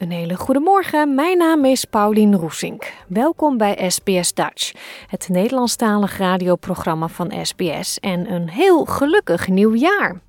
[0.00, 1.14] Een hele goede morgen.
[1.14, 2.92] Mijn naam is Paulien Roesink.
[3.08, 4.72] Welkom bij SBS Dutch,
[5.06, 10.20] het Nederlandstalig radioprogramma van SBS en een heel gelukkig nieuw jaar.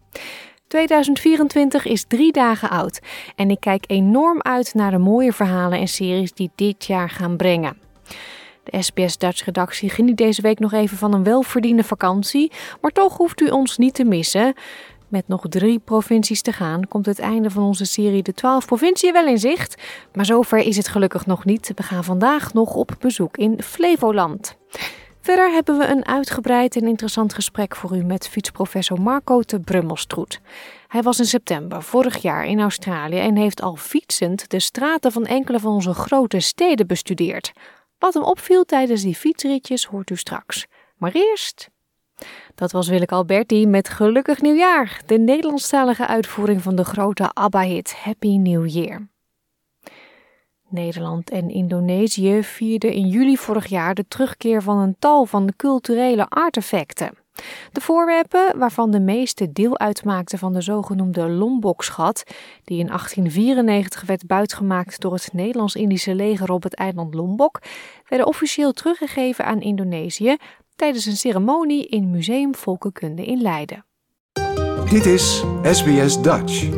[0.67, 2.99] 2024 is drie dagen oud
[3.35, 7.37] en ik kijk enorm uit naar de mooie verhalen en series die dit jaar gaan
[7.37, 7.77] brengen.
[8.63, 13.17] De SBS Dutch redactie geniet deze week nog even van een welverdiende vakantie, maar toch
[13.17, 14.53] hoeft u ons niet te missen.
[15.11, 19.13] Met nog drie provincies te gaan komt het einde van onze serie De 12 Provinciën
[19.13, 19.81] wel in zicht.
[20.13, 21.71] Maar zover is het gelukkig nog niet.
[21.75, 24.55] We gaan vandaag nog op bezoek in Flevoland.
[25.21, 30.41] Verder hebben we een uitgebreid en interessant gesprek voor u met fietsprofessor Marco te Brummelstroet.
[30.87, 35.25] Hij was in september vorig jaar in Australië en heeft al fietsend de straten van
[35.25, 37.51] enkele van onze grote steden bestudeerd.
[37.99, 40.65] Wat hem opviel tijdens die fietsritjes hoort u straks.
[40.97, 41.69] Maar eerst
[42.55, 48.37] dat was Willeke Alberti met Gelukkig Nieuwjaar, de Nederlandstalige uitvoering van de grote ABBA-hit Happy
[48.37, 49.09] New Year.
[50.69, 56.27] Nederland en Indonesië vierden in juli vorig jaar de terugkeer van een tal van culturele
[56.27, 57.21] artefacten.
[57.71, 62.23] De voorwerpen, waarvan de meeste deel uitmaakten van de zogenoemde Lombok-schat,
[62.63, 67.59] die in 1894 werd buitgemaakt door het Nederlands-Indische leger op het eiland Lombok,
[68.07, 70.35] werden officieel teruggegeven aan Indonesië
[70.81, 73.85] tijdens een ceremonie in Museum Volkenkunde in Leiden.
[74.89, 76.69] Dit is SBS Dutch.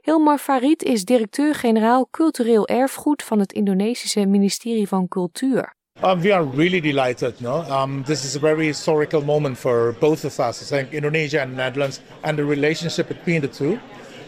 [0.00, 5.74] Hilmar Farid is directeur-generaal cultureel erfgoed van het Indonesische ministerie van Cultuur.
[6.04, 7.40] Um, we are really delighted.
[7.40, 10.62] No, um, this is a very historical moment for both of us.
[10.62, 13.78] I think Indonesia and Netherlands, and the relationship between the two.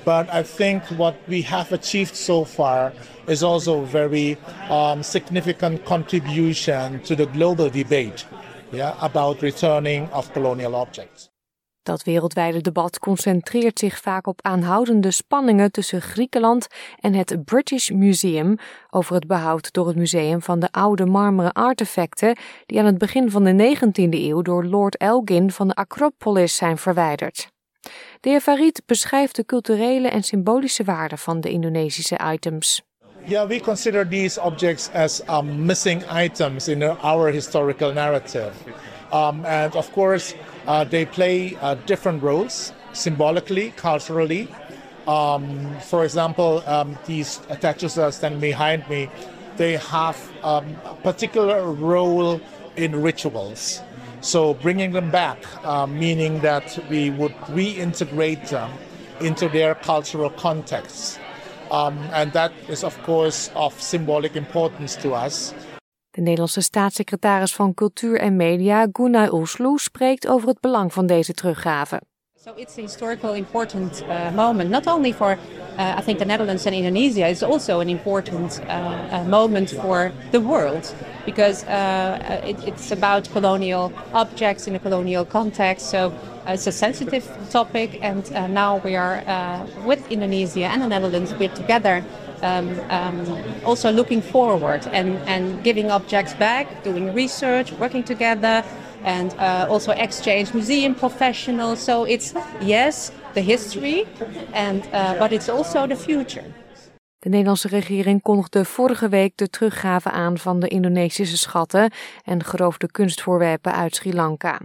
[0.04, 2.92] But I think what we have achieved so far
[3.26, 4.36] is also a very
[4.70, 8.26] um, significant contribution to the global debate
[8.72, 11.32] yeah, about returning of colonial objects.
[11.82, 16.66] Dat wereldwijde debat concentreert zich vaak op aanhoudende spanningen tussen Griekenland
[17.00, 18.56] en het British Museum
[18.90, 22.36] over het behoud door het museum van de oude marmeren artefacten
[22.66, 26.78] die aan het begin van de 19e eeuw door Lord Elgin van de Acropolis zijn
[26.78, 27.52] verwijderd.
[28.20, 32.82] De heer Farid beschrijft de culturele en symbolische waarde van de Indonesische items.
[33.26, 38.52] Yeah, we consider these objects as um, missing items in our historical narrative.
[39.12, 40.34] Um, and of course,
[40.66, 44.48] uh, they play uh, different roles symbolically, culturally.
[45.06, 49.08] Um, for example, um, these statues that standing behind me,
[49.56, 52.40] they have um, a particular role
[52.76, 53.80] in rituals.
[54.24, 58.70] So bringing them back, uh, meaning that we would reintegrate them
[59.20, 61.18] into their cultural context.
[61.70, 65.52] Um, and that is of course of symbolic importance to us.
[66.10, 71.32] De Nederlandse staatssecretaris van Cultuur en Media, Gunay Oesloe, spreekt over het belang van deze
[71.32, 72.00] teruggave.
[72.44, 75.38] So it's a historical important uh, moment, not only for uh,
[75.78, 80.40] I think the Netherlands and Indonesia, it's also an important uh, uh moment for the
[80.40, 80.94] world
[81.24, 85.88] because uh, it, it's about colonial objects in a colonial context.
[85.88, 86.12] So
[86.46, 89.24] uh, it's a sensitive topic, and now we are
[89.86, 92.04] with Indonesia and the Netherlands, we're together.
[92.42, 93.24] Um, um,
[93.64, 98.62] also looking forward and, and giving objects back, doing research, working together,
[99.04, 101.84] and uh, also exchange museum professionals.
[101.84, 104.06] So it's yes, the history,
[104.52, 106.44] and uh, but it's also the future.
[107.18, 111.92] De Nederlandse regering kondigde vorige week de teruggave aan van de Indonesische schatten
[112.24, 114.60] en geroofde kunstvoorwerpen uit Sri Lanka.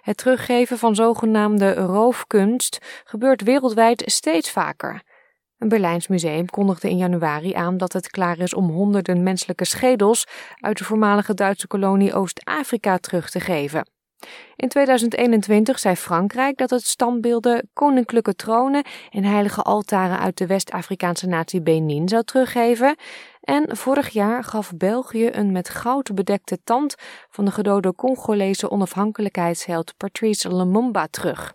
[0.00, 5.02] Het teruggeven van zogenaamde roofkunst gebeurt wereldwijd steeds vaker.
[5.62, 10.26] Een Berlijns museum kondigde in januari aan dat het klaar is om honderden menselijke schedels
[10.60, 13.88] uit de voormalige Duitse kolonie Oost-Afrika terug te geven.
[14.56, 21.26] In 2021 zei Frankrijk dat het standbeelden, koninklijke tronen en heilige altaren uit de West-Afrikaanse
[21.26, 22.96] natie Benin zou teruggeven.
[23.40, 26.94] En vorig jaar gaf België een met goud bedekte tand
[27.30, 31.52] van de gedode Congolese onafhankelijkheidsheld Patrice Lumumba terug.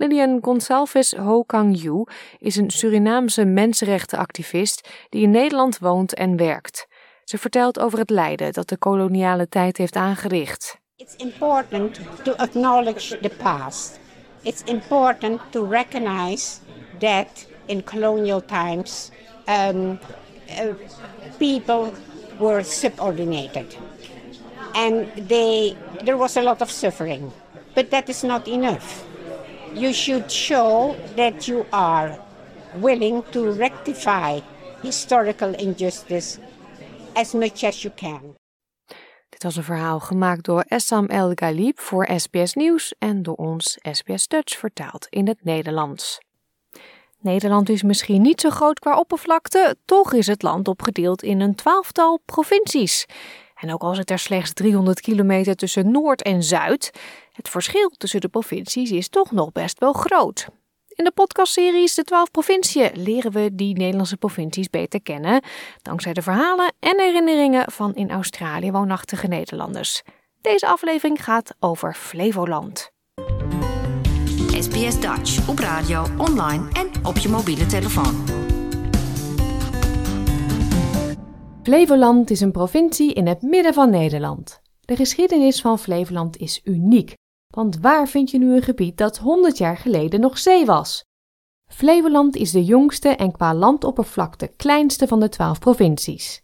[0.00, 2.04] Lilian Gonçalves Ho Yu
[2.38, 6.86] is een Surinaamse mensenrechtenactivist die in Nederland woont en werkt.
[7.24, 10.78] Ze vertelt over het lijden dat de koloniale tijd heeft aangericht.
[10.96, 13.98] It's important to acknowledge the past.
[14.42, 16.58] It's important to recognize
[16.98, 19.10] that in colonial times
[19.46, 19.98] um,
[20.48, 20.74] uh,
[21.38, 21.90] people
[22.38, 23.76] were subordinated
[24.72, 27.32] and they, there was a lot of suffering.
[27.74, 29.06] But that is not enough.
[29.74, 32.18] You should show that you are
[32.80, 34.40] willing to rectify
[34.82, 36.38] historical injustice
[37.14, 38.36] as much as you can.
[39.28, 43.78] Dit was een verhaal gemaakt door Essam El Galib voor SBS Nieuws en door ons
[43.82, 46.20] SBS Dutch vertaald in het Nederlands.
[47.20, 51.54] Nederland is misschien niet zo groot qua oppervlakte, toch is het land opgedeeld in een
[51.54, 53.06] twaalftal provincies.
[53.54, 56.90] En ook al zit er slechts 300 kilometer tussen Noord en Zuid,
[57.38, 60.48] het verschil tussen de provincies is toch nog best wel groot.
[60.88, 65.42] In de podcastseries De 12 Provinciën leren we die Nederlandse provincies beter kennen,
[65.82, 70.02] dankzij de verhalen en herinneringen van in Australië woonachtige Nederlanders.
[70.40, 72.90] Deze aflevering gaat over Flevoland.
[74.58, 78.26] SBS Dutch op radio, online en op je mobiele telefoon.
[81.62, 84.60] Flevoland is een provincie in het midden van Nederland.
[84.80, 87.16] De geschiedenis van Flevoland is uniek,
[87.58, 91.04] want waar vind je nu een gebied dat 100 jaar geleden nog zee was?
[91.70, 96.42] Flevoland is de jongste en qua landoppervlakte kleinste van de 12 provincies.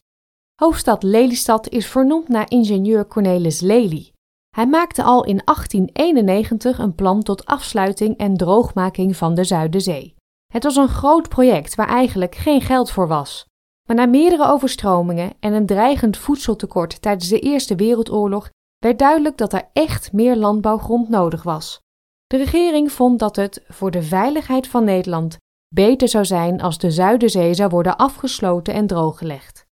[0.55, 4.13] Hoofdstad Lelystad is vernoemd naar ingenieur Cornelis Lely.
[4.51, 10.15] Hij maakte al in 1891 een plan tot afsluiting en droogmaking van de Zuiderzee.
[10.53, 13.47] Het was een groot project waar eigenlijk geen geld voor was.
[13.89, 18.51] Maar na meerdere overstromingen en een dreigend voedseltekort tijdens de Eerste Wereldoorlog
[18.85, 21.81] werd duidelijk dat er echt meer landbouwgrond nodig was.
[22.27, 25.37] De regering vond dat het voor de veiligheid van Nederland
[25.75, 29.67] beter zou zijn als de Zuiderzee zou worden afgesloten en drooggelegd.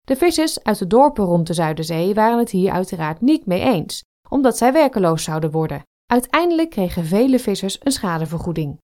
[0.00, 4.04] De vissers uit de dorpen rond de Zuiderzee waren het hier uiteraard niet mee eens,
[4.28, 5.82] omdat zij werkeloos zouden worden.
[6.06, 8.78] Uiteindelijk kregen vele vissers een schadevergoeding.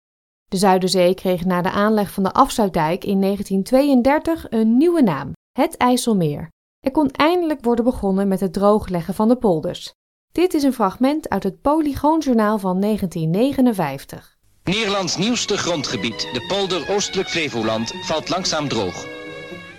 [0.48, 5.76] De Zuiderzee kreeg na de aanleg van de afsluitdijk in 1932 een nieuwe naam, het
[5.76, 6.48] IJsselmeer.
[6.80, 9.94] Er kon eindelijk worden begonnen met het droogleggen van de polders.
[10.32, 14.38] Dit is een fragment uit het Polygoonjournaal van 1959.
[14.64, 19.04] Nederlands nieuwste grondgebied, de polder Oostelijk Flevoland, valt langzaam droog.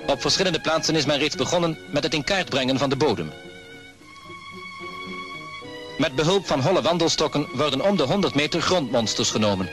[0.08, 3.32] Op verschillende plaatsen is men reeds begonnen met het in kaart brengen van de bodem.
[5.98, 9.70] Met behulp van holle wandelstokken worden om de 100 meter grondmonsters genomen.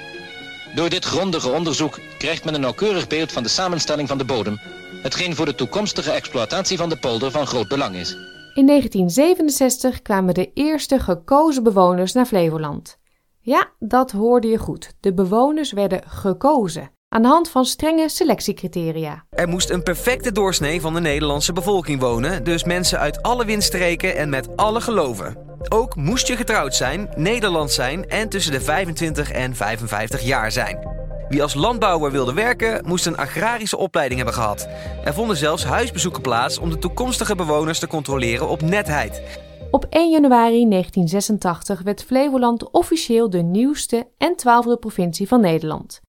[0.74, 4.60] Door dit grondige onderzoek krijgt men een nauwkeurig beeld van de samenstelling van de bodem,
[5.02, 8.10] hetgeen voor de toekomstige exploitatie van de polder van groot belang is.
[8.54, 12.98] In 1967 kwamen de eerste gekozen bewoners naar Flevoland.
[13.40, 14.92] Ja, dat hoorde je goed.
[15.00, 19.24] De bewoners werden gekozen aan de hand van strenge selectiecriteria.
[19.30, 24.16] Er moest een perfecte doorsnee van de Nederlandse bevolking wonen, dus mensen uit alle windstreken
[24.16, 25.36] en met alle geloven.
[25.68, 30.78] Ook moest je getrouwd zijn, Nederlands zijn en tussen de 25 en 55 jaar zijn.
[31.28, 34.68] Wie als landbouwer wilde werken, moest een agrarische opleiding hebben gehad.
[35.04, 39.22] Er vonden zelfs huisbezoeken plaats om de toekomstige bewoners te controleren op netheid.
[39.70, 46.00] Op 1 januari 1986 werd Flevoland officieel de nieuwste en twaalfde provincie van Nederland.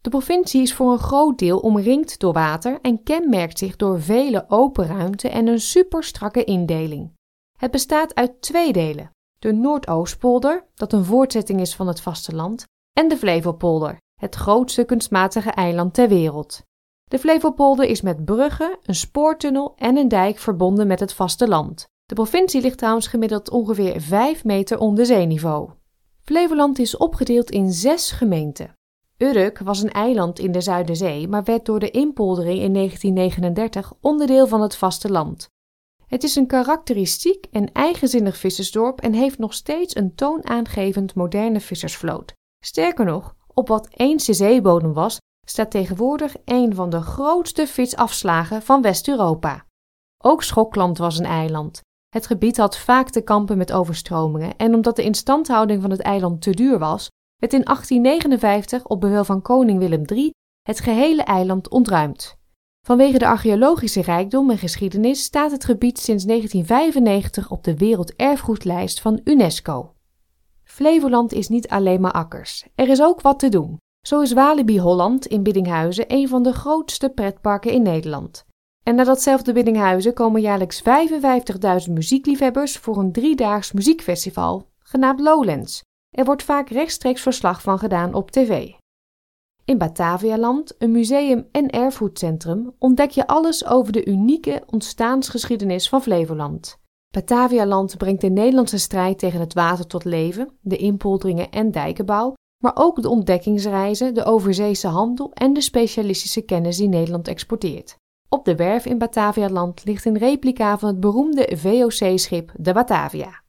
[0.00, 4.44] De provincie is voor een groot deel omringd door water en kenmerkt zich door vele
[4.48, 7.12] open ruimte en een superstrakke indeling.
[7.58, 13.08] Het bestaat uit twee delen: de Noordoostpolder, dat een voortzetting is van het vasteland, en
[13.08, 16.62] de Flevopolder, het grootste kunstmatige eiland ter wereld.
[17.04, 21.86] De Flevopolder is met bruggen, een spoortunnel en een dijk verbonden met het vasteland.
[22.04, 25.70] De provincie ligt trouwens gemiddeld ongeveer 5 meter onder zeeniveau.
[26.22, 28.76] Flevoland is opgedeeld in zes gemeenten.
[29.18, 34.46] Urk was een eiland in de Zuiderzee, maar werd door de inpoldering in 1939 onderdeel
[34.46, 35.48] van het vasteland.
[36.06, 42.32] Het is een karakteristiek en eigenzinnig vissersdorp en heeft nog steeds een toonaangevend moderne vissersvloot.
[42.64, 48.62] Sterker nog, op wat eens de zeebodem was, staat tegenwoordig een van de grootste visafslagen
[48.62, 49.66] van West-Europa.
[50.24, 51.80] Ook Schokland was een eiland.
[52.08, 56.42] Het gebied had vaak te kampen met overstromingen en omdat de instandhouding van het eiland
[56.42, 60.30] te duur was, werd in 1859 op bevel van koning Willem III
[60.62, 62.36] het gehele eiland ontruimd.
[62.86, 69.20] Vanwege de archeologische rijkdom en geschiedenis staat het gebied sinds 1995 op de werelderfgoedlijst van
[69.24, 69.93] UNESCO.
[70.74, 72.66] Flevoland is niet alleen maar akkers.
[72.74, 73.78] Er is ook wat te doen.
[74.06, 78.46] Zo is Walibi Holland in Biddinghuizen een van de grootste pretparken in Nederland.
[78.82, 80.82] En naar datzelfde Biddinghuizen komen jaarlijks
[81.86, 85.82] 55.000 muziekliefhebbers voor een driedaags muziekfestival, genaamd Lowlands.
[86.10, 88.70] Er wordt vaak rechtstreeks verslag van gedaan op tv.
[89.64, 96.82] In Batavialand, een museum en erfgoedcentrum, ontdek je alles over de unieke ontstaansgeschiedenis van Flevoland.
[97.14, 102.72] Batavialand brengt de Nederlandse strijd tegen het water tot leven, de inpolderingen en dijkenbouw, maar
[102.74, 107.96] ook de ontdekkingsreizen, de overzeese handel en de specialistische kennis die Nederland exporteert.
[108.28, 113.42] Op de werf in Batavialand ligt een replica van het beroemde VOC-schip de Batavia.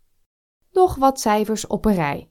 [0.72, 2.29] Nog wat cijfers op een rij.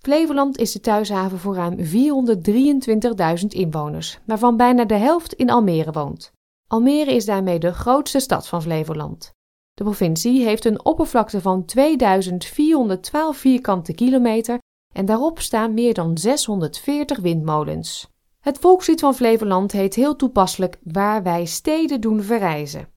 [0.00, 6.32] Flevoland is de thuishaven voor ruim 423.000 inwoners, waarvan bijna de helft in Almere woont.
[6.66, 9.34] Almere is daarmee de grootste stad van Flevoland.
[9.76, 14.58] De provincie heeft een oppervlakte van 2412 vierkante kilometer
[14.94, 18.08] en daarop staan meer dan 640 windmolens.
[18.40, 22.88] Het volkslied van Flevoland heet heel toepasselijk Waar wij steden doen verrijzen.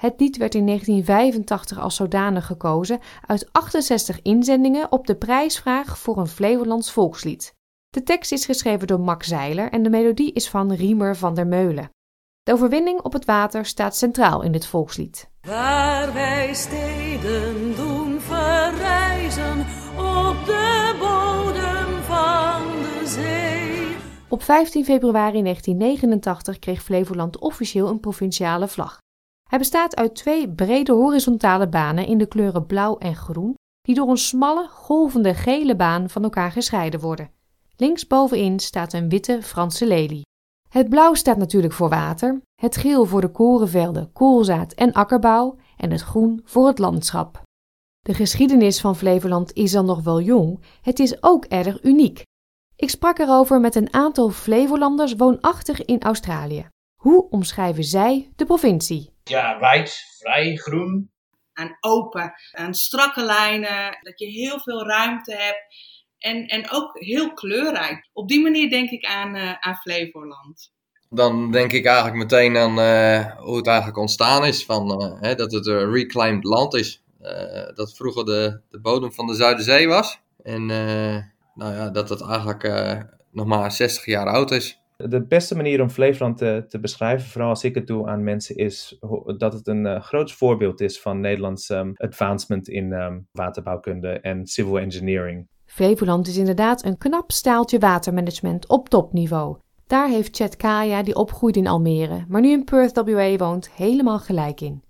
[0.00, 6.18] Het lied werd in 1985 als zodanig gekozen uit 68 inzendingen op de prijsvraag voor
[6.18, 7.54] een Flevolands volkslied.
[7.88, 11.46] De tekst is geschreven door Max Zeiler en de melodie is van Riemer van der
[11.46, 11.90] Meulen.
[12.46, 15.30] De overwinning op het water staat centraal in dit volkslied.
[15.40, 19.58] Waar wij steden doen verrijzen
[19.96, 23.96] op de bodem van de zee.
[24.28, 28.98] Op 15 februari 1989 kreeg Flevoland officieel een provinciale vlag.
[29.48, 34.08] Hij bestaat uit twee brede horizontale banen in de kleuren blauw en groen, die door
[34.08, 37.30] een smalle, golvende gele baan van elkaar gescheiden worden.
[37.76, 40.24] Linksbovenin staat een witte Franse lelie.
[40.76, 45.90] Het blauw staat natuurlijk voor water, het geel voor de korenvelden, koolzaad en akkerbouw en
[45.90, 47.42] het groen voor het landschap.
[48.00, 52.22] De geschiedenis van Flevoland is dan nog wel jong, het is ook erg uniek.
[52.76, 56.68] Ik sprak erover met een aantal Flevolanders woonachtig in Australië.
[57.02, 59.12] Hoe omschrijven zij de provincie?
[59.24, 61.10] Ja, wijd, vrij, groen.
[61.52, 65.66] En open, en strakke lijnen, dat je heel veel ruimte hebt
[66.26, 68.08] en, en ook heel kleurrijk.
[68.12, 70.72] Op die manier denk ik aan, uh, aan Flevoland.
[71.10, 75.34] Dan denk ik eigenlijk meteen aan uh, hoe het eigenlijk ontstaan is, van, uh, hè,
[75.34, 77.02] dat het een reclaimed land is.
[77.74, 80.20] dat vroeger de, de bodem van de Zuiderzee was.
[80.42, 80.66] En
[81.54, 82.62] nou ja, dat het eigenlijk
[83.32, 84.80] nog maar 60 jaar oud is.
[84.96, 88.56] De beste manier om Flevoland te, te, beschrijven, vooral als ik het doe aan mensen,
[88.56, 88.98] is
[89.36, 94.46] dat het een uh, groot voorbeeld is van Nederlands um, advancement in um, waterbouwkunde en
[94.46, 95.48] civil engineering.
[95.76, 99.56] Flevoland is inderdaad een knap staaltje watermanagement op topniveau.
[99.86, 104.18] Daar heeft Chet Kaya, die opgroeide in Almere, maar nu in Perth WA woont, helemaal
[104.18, 104.82] gelijk in.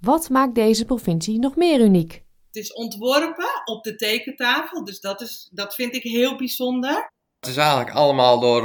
[0.00, 2.12] Wat maakt deze provincie nog meer uniek?
[2.46, 7.10] Het is ontworpen op de tekentafel, dus dat, is, dat vind ik heel bijzonder.
[7.42, 8.62] Het is eigenlijk allemaal door,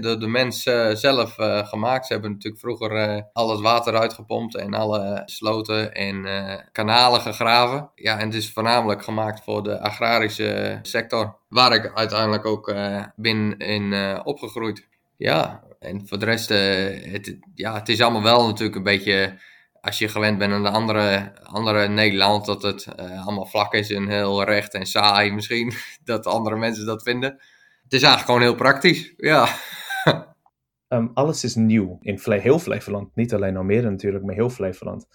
[0.00, 2.06] door de mensen zelf uh, gemaakt.
[2.06, 6.26] Ze hebben natuurlijk vroeger uh, al het water uitgepompt en alle sloten en
[6.72, 7.90] kanalen gegraven.
[7.94, 12.74] Ja, en het is voornamelijk gemaakt voor de agrarische sector, waar ik uiteindelijk ook
[13.16, 14.88] ben in opgegroeid.
[15.16, 19.38] Ja, en voor de rest, het, ja, het is allemaal wel natuurlijk een beetje
[19.80, 23.90] als je gewend bent aan de andere, andere Nederland, dat het uh, allemaal vlak is
[23.90, 25.72] en heel recht en saai misschien,
[26.04, 27.30] dat andere mensen dat vinden.
[27.82, 29.48] Het is eigenlijk gewoon heel praktisch, ja.
[30.88, 35.06] Um, alles is nieuw in heel Flevoland, niet alleen Almere natuurlijk, maar heel Flevoland.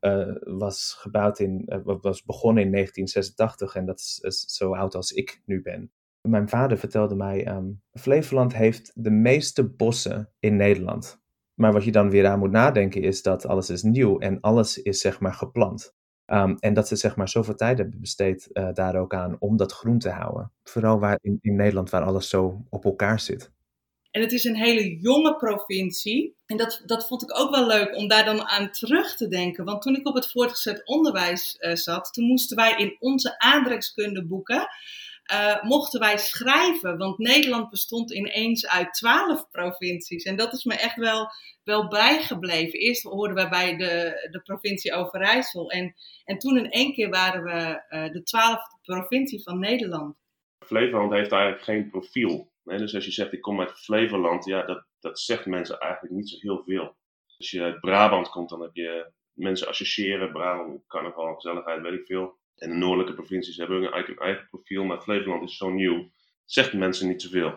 [0.00, 5.12] Uh, was gebouwd in, uh, was begonnen in 1986 en dat is, zo oud als
[5.12, 5.92] ik nu ben.
[6.20, 11.21] Mijn vader vertelde mij, um, Flevoland heeft de meeste bossen in Nederland.
[11.62, 14.82] Maar wat je dan weer aan moet nadenken is dat alles is nieuw en alles
[14.82, 15.94] is zeg maar geplant.
[16.26, 19.56] Um, en dat ze zeg maar zoveel tijd hebben besteed uh, daar ook aan om
[19.56, 20.52] dat groen te houden.
[20.62, 23.52] Vooral waar in, in Nederland waar alles zo op elkaar zit.
[24.10, 26.36] En het is een hele jonge provincie.
[26.46, 29.64] En dat, dat vond ik ook wel leuk om daar dan aan terug te denken.
[29.64, 34.68] Want toen ik op het voortgezet onderwijs uh, zat, toen moesten wij in onze aardrijkskundeboeken
[35.32, 36.98] uh, mochten wij schrijven.
[36.98, 40.24] Want Nederland bestond ineens uit twaalf provincies.
[40.24, 41.28] En dat is me echt wel,
[41.64, 42.78] wel bijgebleven.
[42.78, 45.70] Eerst hoorden wij bij de, de provincie Overijssel.
[45.70, 50.16] En, en toen in één keer waren we uh, de twaalfde provincie van Nederland.
[50.66, 52.50] Flevoland heeft eigenlijk geen profiel.
[52.64, 56.28] Dus als je zegt ik kom uit Flevoland, ja, dat, dat zegt mensen eigenlijk niet
[56.28, 56.96] zo heel veel.
[57.38, 62.06] Als je uit Brabant komt, dan heb je mensen associëren, Brabant, carnaval, gezelligheid, weet ik
[62.06, 62.40] veel.
[62.62, 66.10] En de noordelijke provincies hebben eigenlijk een eigen profiel, maar Flevoland is zo nieuw.
[66.44, 67.52] Zegt mensen niet zoveel.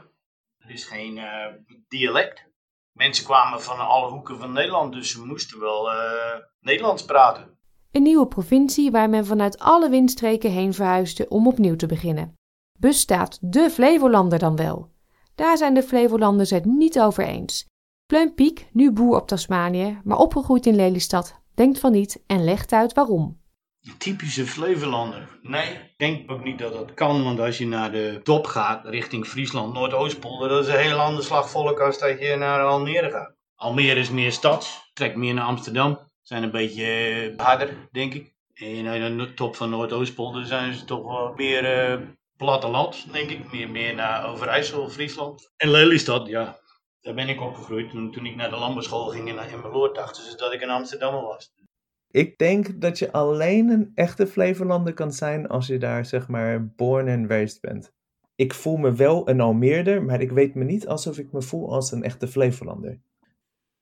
[0.57, 1.45] Het is geen uh,
[1.87, 2.45] dialect.
[2.91, 7.57] Mensen kwamen van alle hoeken van Nederland, dus ze moesten wel uh, Nederlands praten.
[7.91, 12.33] Een nieuwe provincie waar men vanuit alle windstreken heen verhuisde om opnieuw te beginnen.
[12.79, 14.91] Bestaat de Flevolander dan wel?
[15.35, 17.65] Daar zijn de Flevolanders het niet over eens.
[18.05, 22.71] Pleun Piek, nu boer op Tasmanië, maar opgegroeid in Lelystad, denkt van niet en legt
[22.71, 23.43] uit waarom.
[23.97, 25.39] Typische Flevolander.
[25.41, 27.23] Nee, ik denk ook niet dat dat kan.
[27.23, 31.23] Want als je naar de top gaat, richting Friesland, Noordoostpolder, dat is een heel ander
[31.23, 33.35] slagvolk als dat je naar Almere gaat.
[33.55, 36.11] Almere is meer stad, trekt meer naar Amsterdam.
[36.21, 36.85] Zijn een beetje
[37.37, 38.33] eh, harder, denk ik.
[38.53, 43.51] En aan de top van Noordoostpolder zijn ze toch wel meer uh, platteland, denk ik.
[43.51, 45.51] Meer, meer naar Overijssel, Friesland.
[45.57, 46.59] En Lelystad, ja,
[47.01, 47.89] daar ben ik opgegroeid.
[47.89, 51.21] Toen, toen ik naar de landbouwschool ging in, in Meloord, dachten dat ik een Amsterdammer
[51.21, 51.53] was.
[52.11, 56.67] Ik denk dat je alleen een echte Flevolander kan zijn als je daar zeg maar
[56.67, 57.93] born and raised bent.
[58.35, 61.71] Ik voel me wel een Almeerder, maar ik weet me niet alsof ik me voel
[61.71, 62.99] als een echte Flevolander.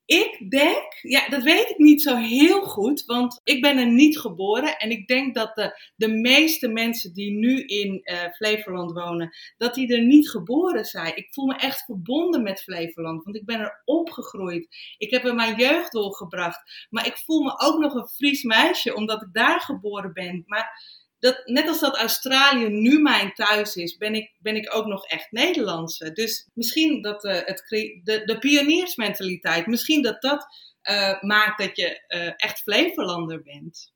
[0.05, 4.19] Ik denk, ja, dat weet ik niet zo heel goed, want ik ben er niet
[4.19, 4.77] geboren.
[4.77, 9.73] En ik denk dat de, de meeste mensen die nu in uh, Flevoland wonen, dat
[9.73, 11.17] die er niet geboren zijn.
[11.17, 14.67] Ik voel me echt verbonden met Flevoland, want ik ben er opgegroeid.
[14.97, 16.87] Ik heb er mijn jeugd doorgebracht.
[16.89, 20.43] Maar ik voel me ook nog een Fries meisje, omdat ik daar geboren ben.
[20.45, 24.85] Maar dat, net als dat Australië nu mijn thuis is, ben ik, ben ik ook
[24.85, 26.11] nog echt Nederlandse.
[26.11, 27.63] Dus misschien dat uh, het,
[28.03, 30.45] de, de pioniersmentaliteit, misschien dat dat
[30.89, 33.91] uh, maakt dat je uh, echt Flevolander bent.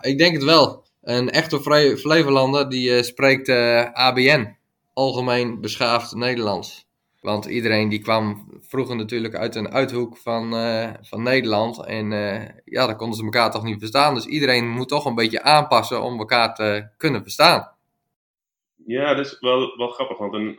[0.00, 0.86] Ik denk het wel.
[1.02, 1.60] Een echte
[1.98, 3.48] Flevolander die spreekt
[3.92, 4.56] ABN,
[4.92, 6.86] Algemeen Beschaafd Nederlands.
[7.22, 11.86] Want iedereen die kwam vroeger natuurlijk uit een uithoek van, uh, van Nederland.
[11.86, 14.14] En uh, ja, dan konden ze elkaar toch niet verstaan.
[14.14, 17.76] Dus iedereen moet toch een beetje aanpassen om elkaar te kunnen verstaan.
[18.86, 20.18] Ja, dat is wel, wel grappig.
[20.18, 20.58] Want een,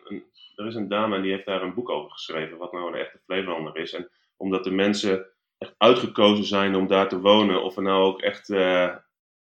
[0.56, 2.58] er is een dame en die heeft daar een boek over geschreven.
[2.58, 3.94] Wat nou een echte Flevolander is.
[3.94, 5.26] En omdat de mensen
[5.58, 7.64] echt uitgekozen zijn om daar te wonen.
[7.64, 8.96] Of er nou ook echt uh,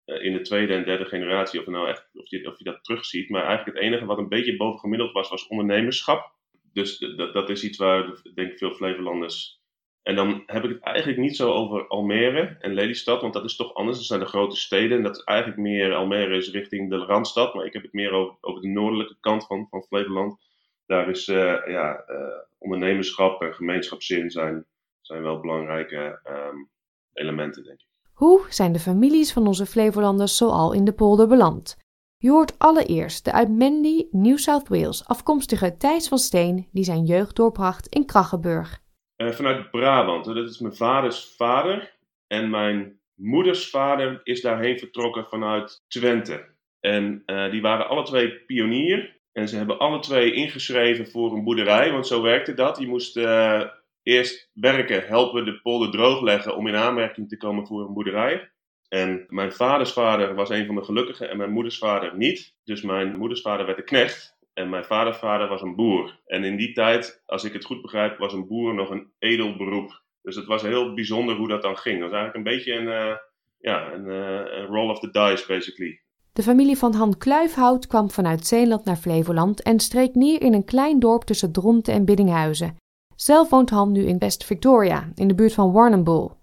[0.04, 1.60] in de tweede en derde generatie.
[1.60, 3.30] Of, nou echt, of, je, of je dat terugziet.
[3.30, 6.38] Maar eigenlijk het enige wat een beetje bovengemiddeld was, was ondernemerschap
[6.72, 6.98] dus
[7.32, 9.60] dat, is iets waar, denk ik, veel Flevolanders.
[10.02, 13.56] En dan heb ik het eigenlijk niet zo over Almere en Lelystad, want dat is
[13.56, 13.96] toch anders.
[13.96, 14.96] Dat zijn de grote steden.
[14.96, 17.54] En dat is eigenlijk meer, Almere is richting de Randstad.
[17.54, 20.40] Maar ik heb het meer over, de noordelijke kant van, van Flevoland.
[20.86, 21.36] Daar is uh,
[21.66, 22.16] ja, uh,
[22.58, 24.66] ondernemerschap en gemeenschapszin zijn,
[25.00, 26.70] zijn wel belangrijke um,
[27.12, 27.86] elementen, denk ik.
[28.12, 31.76] Hoe zijn de families van onze Flevolanders zoal in de polder beland?
[32.22, 37.04] Je hoort allereerst de uit Mandy, New South Wales afkomstige Thijs van Steen, die zijn
[37.04, 38.78] jeugd doorbracht in Krachenburg.
[39.16, 40.24] Uh, vanuit Brabant.
[40.24, 41.98] Dat is mijn vaders vader.
[42.26, 46.54] En mijn moeders vader is daarheen vertrokken vanuit Twente.
[46.80, 49.20] En uh, die waren alle twee pionier.
[49.32, 52.78] En ze hebben alle twee ingeschreven voor een boerderij, want zo werkte dat.
[52.78, 53.62] Je moest uh,
[54.02, 58.50] eerst werken, helpen de polder droogleggen om in aanmerking te komen voor een boerderij.
[58.90, 62.54] En mijn vaders vader was een van de gelukkigen en mijn moeders vader niet.
[62.64, 66.20] Dus mijn moeders vader werd een knecht en mijn vaders vader was een boer.
[66.26, 69.56] En in die tijd, als ik het goed begrijp, was een boer nog een edel
[69.56, 70.02] beroep.
[70.22, 72.00] Dus het was heel bijzonder hoe dat dan ging.
[72.00, 73.16] Dat was eigenlijk een beetje een, uh,
[73.58, 76.02] ja, een, uh, een roll of the dice, basically.
[76.32, 80.64] De familie van Han Kluifhout kwam vanuit Zeeland naar Flevoland en streek neer in een
[80.64, 82.76] klein dorp tussen Dronten en Biddinghuizen.
[83.16, 86.39] Zelf woont Han nu in West Victoria, in de buurt van Warrnambool.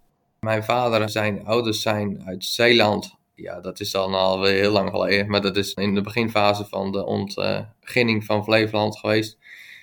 [0.47, 3.15] Mijn vader en zijn ouders zijn uit Zeeland.
[3.35, 5.29] Ja, dat is dan alweer heel lang geleden.
[5.29, 9.37] Maar dat is in de beginfase van de ontginning van Flevoland geweest.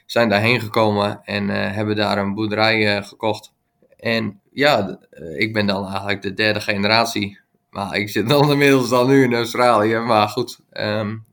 [0.07, 3.53] Zijn daarheen gekomen en uh, hebben daar een boerderij uh, gekocht.
[3.97, 7.41] En ja, uh, ik ben dan eigenlijk de derde generatie.
[7.71, 9.99] Maar ik zit dan inmiddels dan nu in Australië.
[9.99, 11.25] Maar goed, um,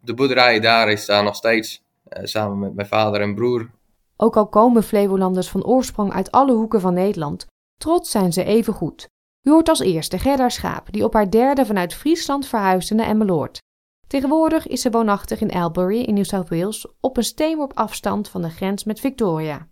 [0.00, 1.82] de boerderij daar is daar nog steeds.
[2.22, 3.70] samen met mijn vader en broer.
[4.16, 7.46] Ook al komen Flevolanders van oorsprong uit alle hoeken van Nederland,
[7.82, 9.08] Trots zijn ze even goed.
[9.42, 13.58] U hoort als eerste Gerda Schaap, die op haar derde vanuit Friesland verhuisde naar Emmeloord.
[14.06, 18.42] Tegenwoordig is ze woonachtig in Albury in New South Wales, op een steenworp afstand van
[18.42, 19.68] de grens met Victoria.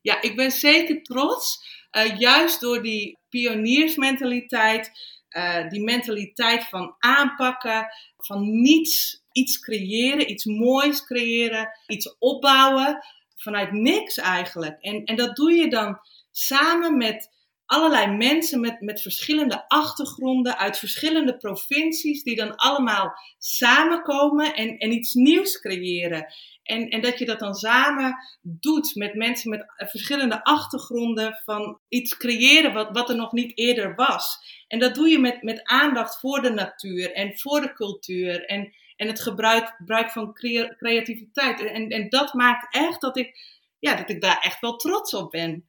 [0.00, 1.58] Ja, ik ben zeker trots,
[1.96, 4.90] uh, juist door die pioniersmentaliteit,
[5.36, 12.98] uh, die mentaliteit van aanpakken, van niets iets creëren, iets moois creëren, iets opbouwen,
[13.36, 14.80] vanuit niks eigenlijk.
[14.80, 15.98] En, en dat doe je dan
[16.30, 17.36] samen met
[17.68, 24.92] allerlei mensen met, met verschillende achtergronden uit verschillende provincies, die dan allemaal samenkomen en, en
[24.92, 26.26] iets nieuws creëren.
[26.62, 32.16] En, en dat je dat dan samen doet met mensen met verschillende achtergronden van iets
[32.16, 34.38] creëren wat, wat er nog niet eerder was.
[34.68, 38.74] En dat doe je met, met aandacht voor de natuur en voor de cultuur en,
[38.96, 40.34] en het gebruik, gebruik van
[40.78, 41.64] creativiteit.
[41.64, 43.38] En, en dat maakt echt dat ik,
[43.78, 45.67] ja, dat ik daar echt wel trots op ben.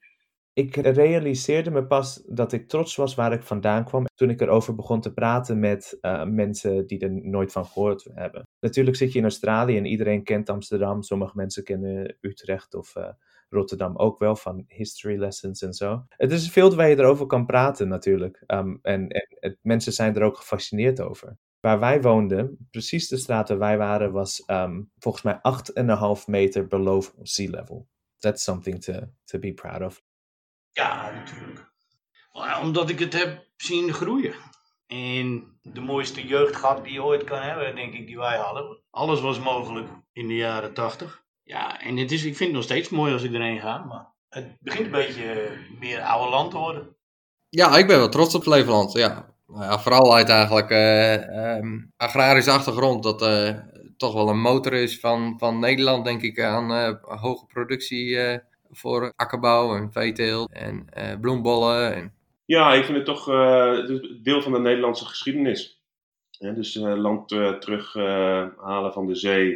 [0.60, 4.76] Ik realiseerde me pas dat ik trots was waar ik vandaan kwam toen ik erover
[4.76, 8.48] begon te praten met uh, mensen die er nooit van gehoord hebben.
[8.60, 11.02] Natuurlijk zit je in Australië en iedereen kent Amsterdam.
[11.02, 13.10] Sommige mensen kennen Utrecht of, uh,
[13.50, 16.04] Rotterdam ook wel, van history lessons en zo.
[16.08, 18.44] Het is veel waar je erover kan praten natuurlijk.
[18.46, 19.08] Ehm, en
[19.40, 21.38] en mensen zijn er ook gefascineerd over.
[21.60, 26.68] Waar wij woonden, precies de straat waar wij waren, was ehm, volgens mij 8,5 meter
[26.68, 27.88] below sea level.
[28.18, 28.94] That's something to,
[29.24, 30.02] to be proud of.
[30.72, 31.72] Ja, natuurlijk.
[32.34, 34.34] Maar omdat ik het heb zien groeien.
[34.88, 38.80] En de mooiste jeugd gehad die je ooit kan hebben, denk ik, die wij hadden.
[38.92, 41.24] Alles was mogelijk in de jaren 80.
[41.44, 44.08] Ja, en het is, ik vind het nog steeds mooi als ik erheen ga, maar
[44.30, 46.96] het begint een beetje meer oude land te worden.
[47.50, 49.36] Ja, ik ben wel trots op Flevoland, ja.
[49.48, 53.60] Nou ja, vooral uit eigenlijk uh, agrarische achtergrond, dat uh,
[53.98, 58.18] toch wel een motor is van, van Nederland, denk ik, aan hoge productie
[58.70, 60.90] voor akkerbouw en veeteelt en
[61.22, 61.96] bloembollen.
[61.96, 62.14] En...
[62.46, 63.26] Ja, ik vind het toch
[64.24, 65.82] deel van de Nederlandse geschiedenis.
[66.40, 69.52] dus land terughalen van de zee.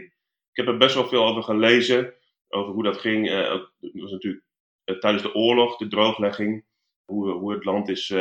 [0.52, 2.14] Ik heb er best wel veel over gelezen,
[2.50, 3.30] over hoe dat ging.
[3.30, 4.44] het was natuurlijk
[4.84, 6.66] tijdens de oorlog, de drooglegging,
[7.06, 8.14] hoe, hoe het land is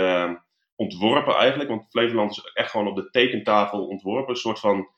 [0.77, 1.69] ontworpen eigenlijk.
[1.69, 4.31] Want Flevoland is echt gewoon op de tekentafel ontworpen.
[4.31, 4.89] Een soort van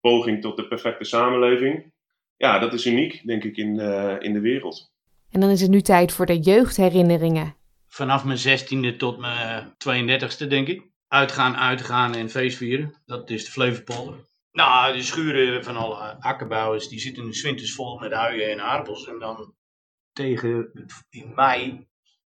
[0.00, 1.92] poging tot de perfecte samenleving.
[2.36, 3.80] Ja, dat is uniek, denk ik, in,
[4.20, 4.91] in de wereld.
[5.32, 7.56] En dan is het nu tijd voor de jeugdherinneringen.
[7.88, 10.90] Vanaf mijn zestiende tot mijn 32e, denk ik.
[11.08, 13.02] Uitgaan, uitgaan en feestvieren.
[13.04, 14.30] Dat is de Flevopolder.
[14.52, 19.06] Nou, de schuren van alle akkerbouwers, die zitten in winters vol met uien en aardappels.
[19.06, 19.54] En dan
[20.12, 20.72] tegen
[21.10, 21.86] in mei,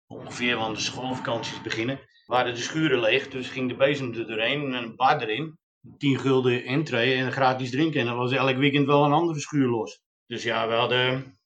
[0.06, 3.28] ongeveer, want de schoolvakanties beginnen, waren de schuren leeg.
[3.28, 5.59] Dus ging de bezem er doorheen en een bar erin.
[5.98, 8.00] 10 gulden intree en gratis drinken.
[8.00, 10.00] En dan was elk weekend wel een andere schuur los.
[10.26, 11.38] Dus ja, we hadden,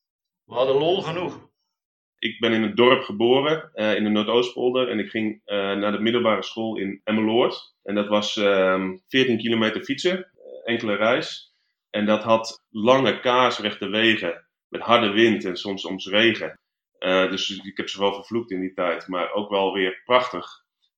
[0.51, 1.49] we hadden lol genoeg.
[2.19, 4.89] Ik ben in het dorp geboren, uh, in de Noordoostpolder.
[4.89, 7.75] En ik ging uh, naar de middelbare school in Emmeloord.
[7.83, 11.55] En dat was uh, ehm, 14 kilometer fietsen, eh, enkele reis.
[11.91, 16.61] En dat had lange kaarsrechte wegen met harde wind en soms soms regen.
[17.01, 20.47] dus ik heb ze wel vervloekt in die tijd, maar ook wel weer prachtig.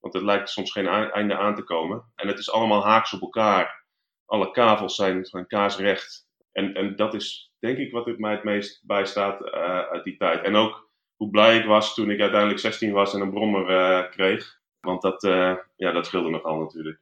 [0.01, 2.05] Want het lijkt soms geen einde aan te komen.
[2.15, 3.85] En het is allemaal haaks op elkaar.
[4.27, 6.27] Alle kavels zijn, zijn kaarsrecht.
[6.53, 10.45] En, en dat is denk ik wat mij het meest bijstaat uh, uit die tijd.
[10.45, 14.11] En ook hoe blij ik was toen ik uiteindelijk 16 was en een brommer uh,
[14.11, 14.61] kreeg.
[14.81, 17.01] Want dat, uh, ja, dat scheelde nogal natuurlijk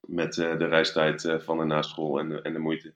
[0.00, 2.94] met de reistijd van de naschool en, en de moeite.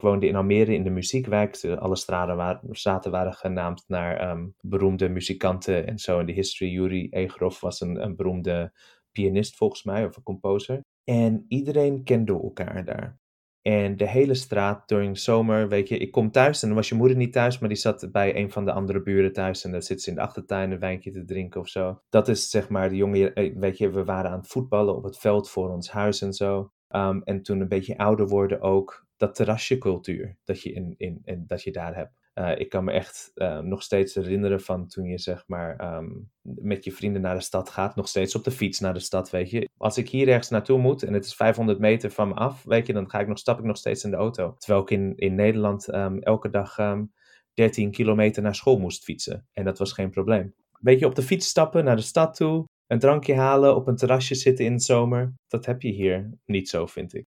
[0.00, 1.64] Ik woonde in Almere in de muziekwijk.
[1.64, 6.18] Alle straten waren, waren genaamd naar um, beroemde muzikanten en zo.
[6.18, 8.72] In de history, Yuri Egroff was een, een beroemde
[9.12, 10.80] pianist volgens mij, of een composer.
[11.04, 13.18] En iedereen kende elkaar daar.
[13.62, 16.94] En de hele straat during zomer, weet je, ik kom thuis en dan was je
[16.94, 19.82] moeder niet thuis, maar die zat bij een van de andere buren thuis en dan
[19.82, 22.02] zit ze in de achtertuin een wijntje te drinken of zo.
[22.08, 25.02] Dat is zeg maar de jongen, eh, weet je, we waren aan het voetballen op
[25.02, 26.72] het veld voor ons huis en zo.
[26.88, 31.44] Um, en toen een beetje ouder worden ook, dat terrasjecultuur dat je, in, in, in,
[31.46, 32.19] dat je daar hebt.
[32.40, 36.30] Uh, ik kan me echt uh, nog steeds herinneren van toen je zeg maar um,
[36.42, 39.30] met je vrienden naar de stad gaat, nog steeds op de fiets naar de stad,
[39.30, 39.68] weet je.
[39.76, 42.86] Als ik hier ergens naartoe moet en het is 500 meter van me af, weet
[42.86, 44.54] je, dan ga ik nog, stap ik nog steeds in de auto.
[44.58, 47.12] Terwijl ik in, in Nederland um, elke dag um,
[47.54, 50.54] 13 kilometer naar school moest fietsen en dat was geen probleem.
[50.78, 53.96] Weet je, op de fiets stappen naar de stad toe, een drankje halen, op een
[53.96, 57.26] terrasje zitten in de zomer, dat heb je hier niet zo, vind ik.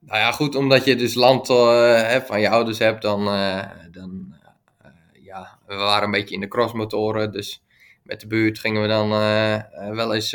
[0.00, 4.34] Nou ja, goed, omdat je dus land uh, van je ouders hebt, dan, uh, dan
[4.84, 4.90] uh,
[5.24, 7.62] ja, we waren een beetje in de crossmotoren, dus
[8.02, 9.08] met de buurt gingen we dan
[9.94, 10.30] wel eens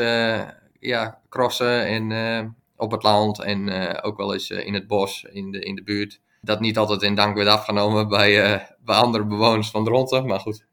[0.80, 3.70] ja, crossen en, op het land en
[4.04, 6.20] ook wel eens in het bos, in de, in de buurt.
[6.42, 10.66] Dat niet altijd in dank werd afgenomen bij, bij andere bewoners van Dronten, maar goed.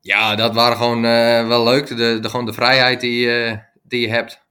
[0.00, 1.02] Ja, dat waren gewoon
[1.48, 3.26] wel leuk, de, de, gewoon de vrijheid die,
[3.82, 4.46] die je hebt.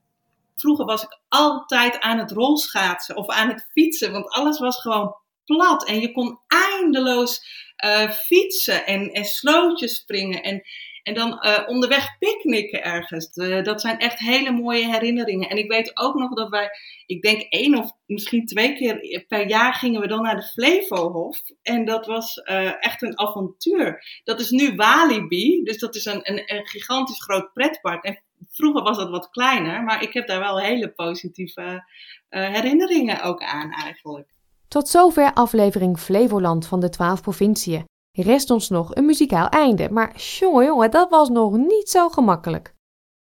[0.60, 5.16] Vroeger was ik altijd aan het rolschaatsen of aan het fietsen, want alles was gewoon
[5.44, 7.42] plat en je kon eindeloos
[7.84, 10.62] uh, fietsen en, en slootjes springen en,
[11.02, 13.34] en dan uh, onderweg picknicken ergens.
[13.62, 15.48] dat zijn echt hele mooie herinneringen.
[15.48, 16.70] En ik weet ook nog dat wij,
[17.06, 21.40] ik denk één of misschien twee keer per jaar gingen we dan naar de Flevohof.
[21.62, 24.20] En dat was uh, echt een avontuur.
[24.24, 28.04] Dat is nu Walibi, dus dat is een, een, een gigantisch groot pretpark.
[28.04, 28.22] En
[28.58, 33.42] vroeger was dat wat kleiner, maar ik heb daar wel hele positieve uh, herinneringen ook
[33.42, 34.34] aan eigenlijk.
[34.68, 37.84] Tot zover aflevering Flevoland van de 12 provinciën.
[38.10, 42.74] Rest ons nog een muzikaal einde, maar jongen jongen, dat was nog niet zo gemakkelijk.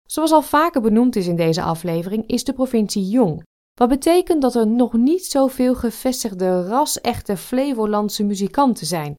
[0.07, 3.43] Zoals al vaker benoemd is in deze aflevering, is de provincie jong.
[3.75, 9.15] Wat betekent dat er nog niet zoveel gevestigde ras-echte Flevolandse muzikanten zijn.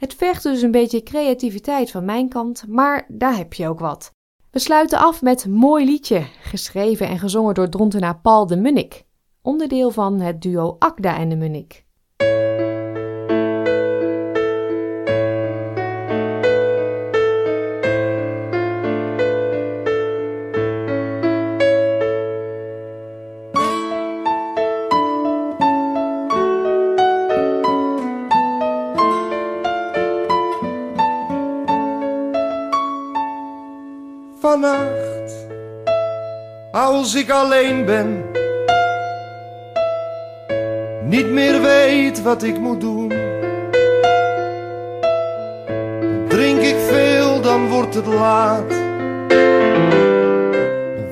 [0.00, 4.10] Het vergt dus een beetje creativiteit van mijn kant, maar daar heb je ook wat.
[4.50, 9.04] We sluiten af met Mooi Liedje, geschreven en gezongen door drontenaar Paul de Munnik,
[9.42, 11.86] onderdeel van het duo Akda en de Munnik.
[37.08, 38.24] Als ik alleen ben,
[41.04, 43.08] niet meer weet wat ik moet doen.
[46.28, 48.72] Drink ik veel, dan wordt het laat.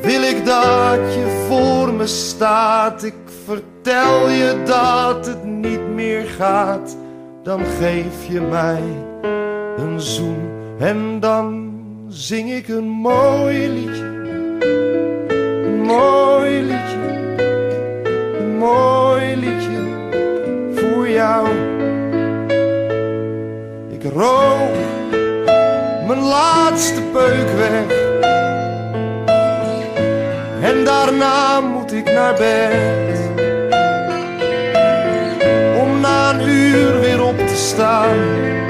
[0.02, 3.04] Wil ik dat je voor me staat.
[3.04, 6.96] Ik vertel je dat het niet meer gaat.
[7.42, 8.82] Dan geef je mij
[9.76, 11.74] een zoen en dan
[12.08, 14.05] zing ik een mooi liedje.
[15.86, 17.34] Mooi liedje.
[18.38, 19.80] Een mooi liedje
[20.74, 21.46] voor jou.
[23.88, 24.74] Ik rook
[26.06, 27.98] mijn laatste peuk weg.
[30.62, 33.18] En daarna moet ik naar bed.
[35.80, 38.65] Om na een uur weer op te staan.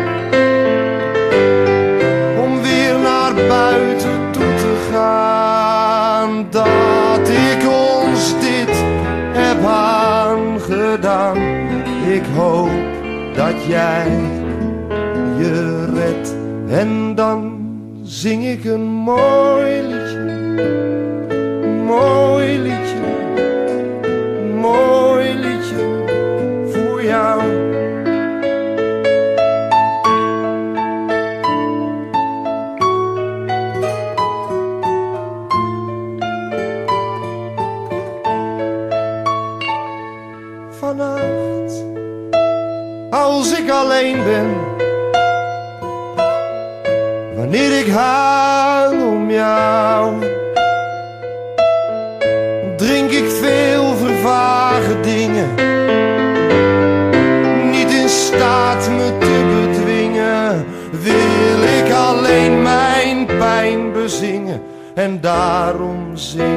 [18.27, 19.95] Zing ik een mooi liedje.
[47.96, 50.14] Om jou.
[52.76, 55.54] Drink ik veel vervagen dingen,
[57.70, 60.64] niet in staat me te bedwingen.
[60.90, 64.62] Wil ik alleen mijn pijn bezingen
[64.94, 66.56] en daarom zing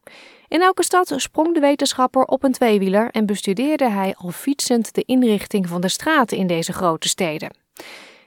[0.47, 5.03] In elke stad sprong de wetenschapper op een tweewieler en bestudeerde hij al fietsend de
[5.05, 7.55] inrichting van de straten in deze grote steden.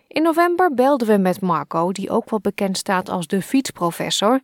[0.09, 4.40] In november belden we met Marco, die ook wel bekend staat als de fietsprofessor.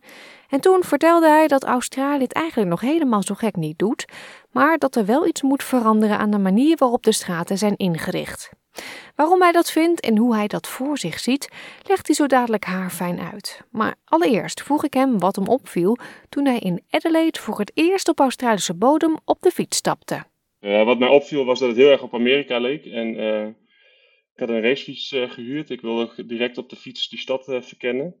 [0.49, 4.05] En toen vertelde hij dat Australië het eigenlijk nog helemaal zo gek niet doet,
[4.51, 8.49] maar dat er wel iets moet veranderen aan de manier waarop de straten zijn ingericht.
[9.15, 11.49] Waarom hij dat vindt en hoe hij dat voor zich ziet,
[11.87, 13.61] legt hij zo dadelijk haarfijn uit.
[13.71, 15.97] Maar allereerst vroeg ik hem wat hem opviel
[16.29, 20.23] toen hij in Adelaide voor het eerst op Australische bodem op de fiets stapte.
[20.65, 22.85] Uh, wat mij opviel was dat het heel erg op Amerika leek.
[22.85, 23.47] En uh,
[24.33, 25.69] ik had een racefiets uh, gehuurd.
[25.69, 28.15] Ik wilde direct op de fiets die stad verkennen.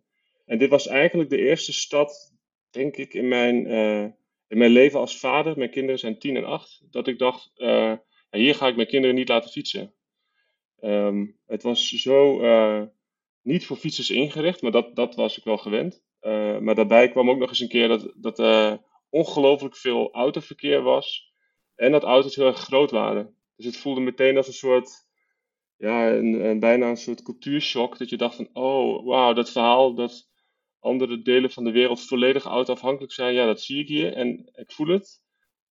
[0.45, 2.33] En dit was eigenlijk de eerste stad,
[2.71, 3.67] denk ik, in mijn,
[4.47, 5.57] in mijn leven als vader.
[5.57, 6.81] Mijn kinderen zijn 10 en 8.
[6.91, 7.51] Dat ik dacht,
[8.29, 9.94] hier ga ik mijn kinderen niet laten fietsen.
[10.81, 12.83] Um, het was zo uh,
[13.41, 16.03] niet voor fietsers ingericht, maar dat, dat was ik wel gewend.
[16.21, 20.81] Uh, maar daarbij kwam ook nog eens een keer dat, dat er ongelooflijk veel autoverkeer
[20.81, 21.33] was.
[21.75, 23.35] En dat auto's heel erg groot waren.
[23.55, 24.91] Dus het voelde meteen als een soort,
[25.77, 27.97] ja, een, een bijna een soort cultuurshock.
[27.97, 30.29] Dat je dacht van, oh, wauw, dat verhaal dat
[30.79, 33.33] andere delen van de wereld volledig autoafhankelijk zijn.
[33.33, 35.23] Ja, dat zie ik hier en ik voel het.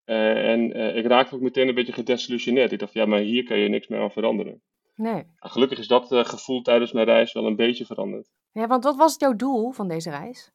[0.04, 2.72] En ik raakte ook meteen een beetje gedesillusioneerd.
[2.72, 4.62] Ik dacht, ja, maar hier kan je niks meer aan veranderen.
[4.96, 5.24] Nee.
[5.36, 8.28] Gelukkig is dat uh, gevoel tijdens mijn reis wel een beetje veranderd.
[8.52, 10.52] Ja, want wat was jouw doel van deze reis?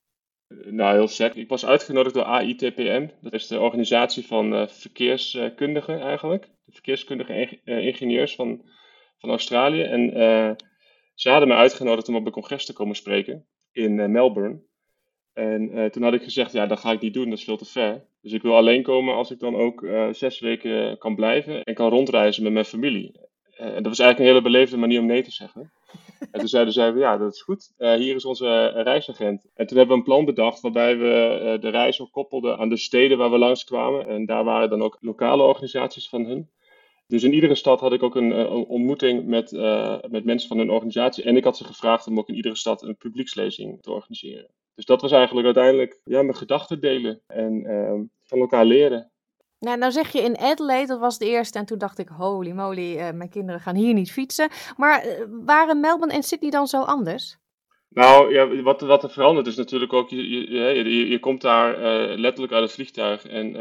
[0.47, 1.35] Uh, nou, heel sec.
[1.35, 3.07] Ik was uitgenodigd door AITPM.
[3.21, 6.43] Dat is de organisatie van uh, verkeerskundigen eigenlijk.
[6.65, 8.61] De verkeerskundige ingenieurs van,
[9.17, 9.81] van Australië.
[9.81, 10.11] En
[11.13, 14.61] ze hadden me uitgenodigd om op een congres te komen spreken in Melbourne.
[15.33, 17.65] En toen had ik gezegd, ja, dat ga ik niet doen, dat is veel te
[17.65, 18.05] ver.
[18.21, 21.89] Dus ik wil alleen komen als ik dan ook zes weken kan blijven en kan
[21.89, 23.28] rondreizen met mijn familie.
[23.59, 25.71] Uh, dat was eigenlijk een hele beleefde manier om nee te zeggen.
[26.31, 27.73] en toen zeiden zij, ja, dat is goed.
[27.77, 29.45] Uh, hier is onze reisagent.
[29.53, 32.77] En toen hebben we een plan bedacht waarbij we de reis ook koppelden aan de
[32.77, 34.07] steden waar we langskwamen.
[34.07, 36.49] En daar waren dan ook lokale organisaties van hun.
[37.07, 39.51] Dus in iedere stad had ik ook een ontmoeting met,
[40.09, 41.23] met mensen van een organisatie.
[41.23, 44.49] En ik had ze gevraagd om ook in iedere stad een publiekslezing te organiseren.
[44.79, 49.08] Dus dat was eigenlijk uiteindelijk ja, mijn gedachten delen en uh, van elkaar leren.
[49.59, 51.59] Nou, nou zeg je in Adelaide, dat was de eerste.
[51.59, 54.49] En toen dacht ik, holy moly, uh, mijn kinderen gaan hier niet fietsen.
[54.77, 57.37] Maar waren Melbourne en Sydney dan zo anders?
[57.89, 61.77] Nou, ja, wat, wat er verandert is natuurlijk ook, je, je, komt daar
[62.17, 63.25] letterlijk uit het vliegtuig.
[63.25, 63.51] En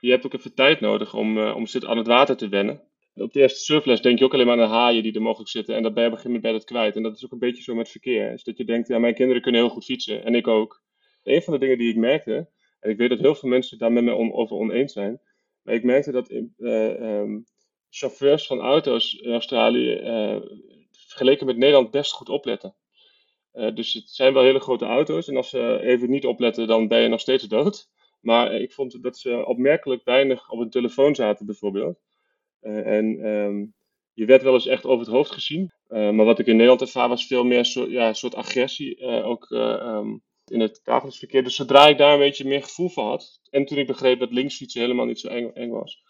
[0.00, 2.82] je hebt ook even tijd nodig om, om aan het water te wennen.
[3.14, 5.50] Op de eerste surfles denk je ook alleen maar aan de haaien die er mogelijk
[5.50, 5.74] zitten.
[5.74, 6.96] En dan ben je bij het kwijt.
[6.96, 8.30] En dat is ook een beetje zo met verkeer.
[8.30, 10.24] Dus dat je denkt, ja, mijn kinderen kunnen heel goed fietsen.
[10.24, 10.84] En ik ook.
[11.22, 12.48] Een van de dingen die ik merkte,
[12.80, 15.20] en ik weet dat heel veel mensen daar met me over oneens zijn.
[15.66, 17.44] Maar ik merkte dat uh, um,
[17.90, 20.40] chauffeurs van auto's in Australië uh,
[20.92, 22.74] vergeleken met Nederland best goed opletten.
[23.52, 25.28] Uh, dus het zijn wel hele grote auto's.
[25.28, 27.88] En als ze even niet opletten, dan ben je nog steeds dood.
[28.20, 32.00] Maar ik vond dat ze opmerkelijk weinig op hun telefoon zaten, bijvoorbeeld.
[32.60, 33.74] En um,
[34.12, 35.72] je werd wel eens echt over het hoofd gezien.
[35.88, 39.00] Maar wat ik in Nederland ervaar was veel meer ja, soort agressie.
[39.04, 41.42] Ook um, in het dagelijks verkeer.
[41.44, 43.40] Dus zodra ik daar een beetje meer gevoel van had.
[43.50, 46.02] En toen ik begreep dat linksfietsen helemaal niet zo eng, eng was.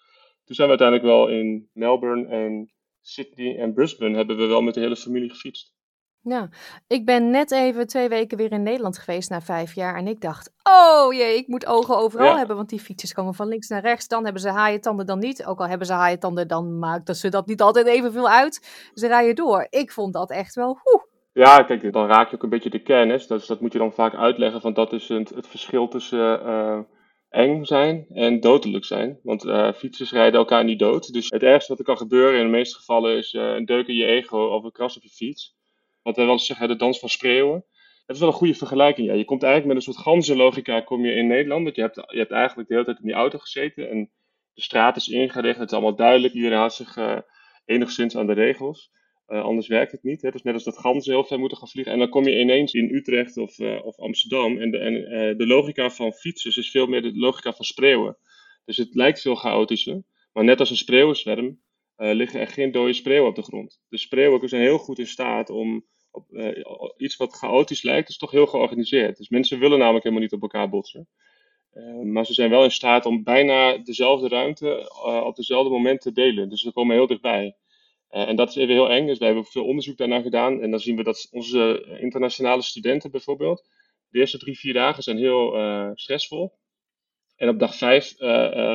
[0.44, 4.74] Toen zijn we uiteindelijk wel in Melbourne en Sydney en Brisbane hebben we wel met
[4.74, 5.74] de hele familie gefietst.
[6.20, 6.48] Ja,
[6.86, 9.96] ik ben net even twee weken weer in Nederland geweest na vijf jaar.
[9.96, 12.36] En ik dacht, oh jee, ik moet ogen overal Ja.
[12.36, 12.56] hebben.
[12.56, 14.08] Want die fietsers komen van links naar rechts.
[14.08, 15.44] Dan hebben ze haaientanden, dan niet.
[15.44, 18.90] Ook al hebben ze haaientanden, dan maakt dat ze dat niet altijd evenveel uit.
[18.94, 19.66] Ze rijden door.
[19.70, 21.02] Ik vond dat echt wel, oeh.
[21.36, 23.26] Ja, kijk, dan raak je ook een beetje de kennis.
[23.26, 24.60] Dus dat moet je dan vaak uitleggen.
[24.60, 26.80] Van dat is het, het verschil tussen eh,
[27.28, 29.20] eng zijn en dodelijk zijn.
[29.22, 31.12] Want eh, fietsers rijden elkaar niet dood.
[31.12, 33.86] Dus het ergste wat er kan gebeuren in de meeste gevallen is eh, een deuk
[33.86, 35.56] in je ego of een kras op je fiets.
[36.02, 37.64] Wat wij wel eens zeggen, de dans van spreeuwen.
[38.06, 39.08] Het is wel een goede vergelijking.
[39.08, 39.14] Ja.
[39.14, 41.64] Je komt eigenlijk met een soort ganzenlogica kom je in Nederland.
[41.64, 43.90] Want je hebt, je hebt eigenlijk de hele tijd in die auto gezeten.
[43.90, 44.10] En
[44.54, 45.58] de straat is ingericht.
[45.58, 46.34] Het is allemaal duidelijk.
[46.34, 47.18] Iedereen houdt zich uh,
[47.64, 48.90] enigszins aan de regels.
[49.28, 50.22] Uh, anders werkt het niet.
[50.22, 50.30] Hè.
[50.30, 51.92] Dus net als dat ganzen heel ver moeten gaan vliegen.
[51.92, 54.58] En dan kom je ineens in Utrecht of, uh, of Amsterdam.
[54.58, 54.94] En, de, en
[55.36, 58.16] de logica van fietsers is veel meer de logica van spreeuwen.
[58.64, 60.02] Dus het lijkt veel chaotischer.
[60.32, 61.60] Maar net als een spreeuwenzwerm
[61.96, 63.80] liggen er geen dode spreeuwen op de grond.
[63.88, 66.26] De spreeuwen zijn heel goed in staat om op,
[66.96, 69.16] iets wat chaotisch lijkt, is toch heel georganiseerd.
[69.16, 71.08] Dus mensen willen namelijk helemaal niet op elkaar botsen.
[72.02, 74.92] Maar ze zijn wel in staat om bijna dezelfde ruimte
[75.24, 76.48] op dezelfde moment te delen.
[76.48, 77.56] Dus ze komen heel dichtbij.
[78.08, 79.06] En dat is even heel eng.
[79.06, 80.60] Dus wij hebben veel onderzoek daarna gedaan.
[80.60, 83.68] En dan zien we dat onze internationale studenten bijvoorbeeld,
[84.08, 85.54] de eerste drie, vier dagen zijn heel
[85.94, 86.52] stressvol.
[87.36, 88.14] En op dag vijf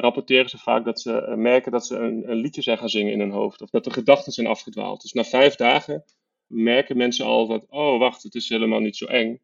[0.01, 3.19] rapporteren ze vaak dat ze merken dat ze een, een liedje zijn gaan zingen in
[3.19, 3.61] hun hoofd.
[3.61, 5.01] Of dat de gedachten zijn afgedwaald.
[5.01, 6.03] Dus na vijf dagen
[6.47, 9.41] merken mensen al dat, oh wacht, het is helemaal niet zo eng.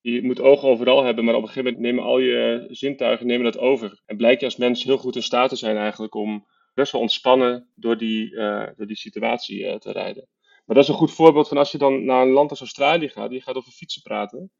[0.00, 3.44] Je moet ogen overal hebben, maar op een gegeven moment nemen al je zintuigen nemen
[3.44, 4.02] dat over.
[4.06, 6.46] En blijkt je als mens heel goed in staat te zijn eigenlijk om
[6.78, 10.28] best wel ontspannen door die, uh, door die situatie uh, te rijden.
[10.64, 13.08] Maar dat is een goed voorbeeld van als je dan naar een land als Australië
[13.08, 14.50] gaat, die gaat over fietsen praten.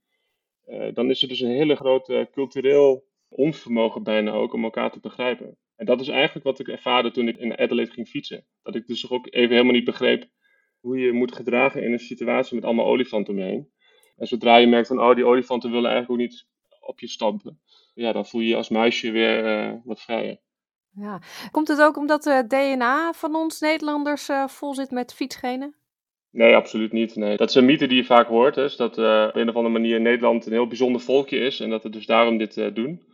[0.67, 5.01] Uh, dan is er dus een hele grote cultureel onvermogen bijna ook om elkaar te
[5.01, 5.57] begrijpen.
[5.77, 8.47] En dat is eigenlijk wat ik ervaarde toen ik in Adelaide ging fietsen.
[8.63, 10.29] Dat ik dus ook even helemaal niet begreep
[10.81, 13.73] hoe je moet gedragen in een situatie met allemaal olifanten om je heen.
[14.17, 16.47] En zodra je merkt van, oh, die olifanten willen eigenlijk ook niet
[16.81, 17.61] op je stampen.
[17.95, 20.41] Ja, dan voel je je als muisje weer wat vrijer.
[20.91, 21.21] Ja.
[21.51, 25.77] Komt het ook omdat het DNA van ons Nederlanders uh, vol zit met fietsgenen?
[26.31, 27.17] Nee, absoluut niet.
[27.17, 27.37] Nee.
[27.37, 28.55] Dat is een mythe die je vaak hoort.
[28.55, 31.61] Dus dat uh, op een of andere manier Nederland een heel bijzonder volkje is.
[31.61, 33.07] En dat we dus daarom dit doen.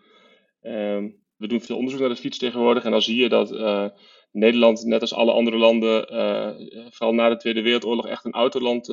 [0.62, 2.84] Um, we doen veel onderzoek naar de fiets tegenwoordig.
[2.84, 3.50] En dan zie je dat
[4.32, 6.06] Nederland, net als alle andere landen,
[6.92, 8.86] vooral na de Tweede Wereldoorlog, echt een autoland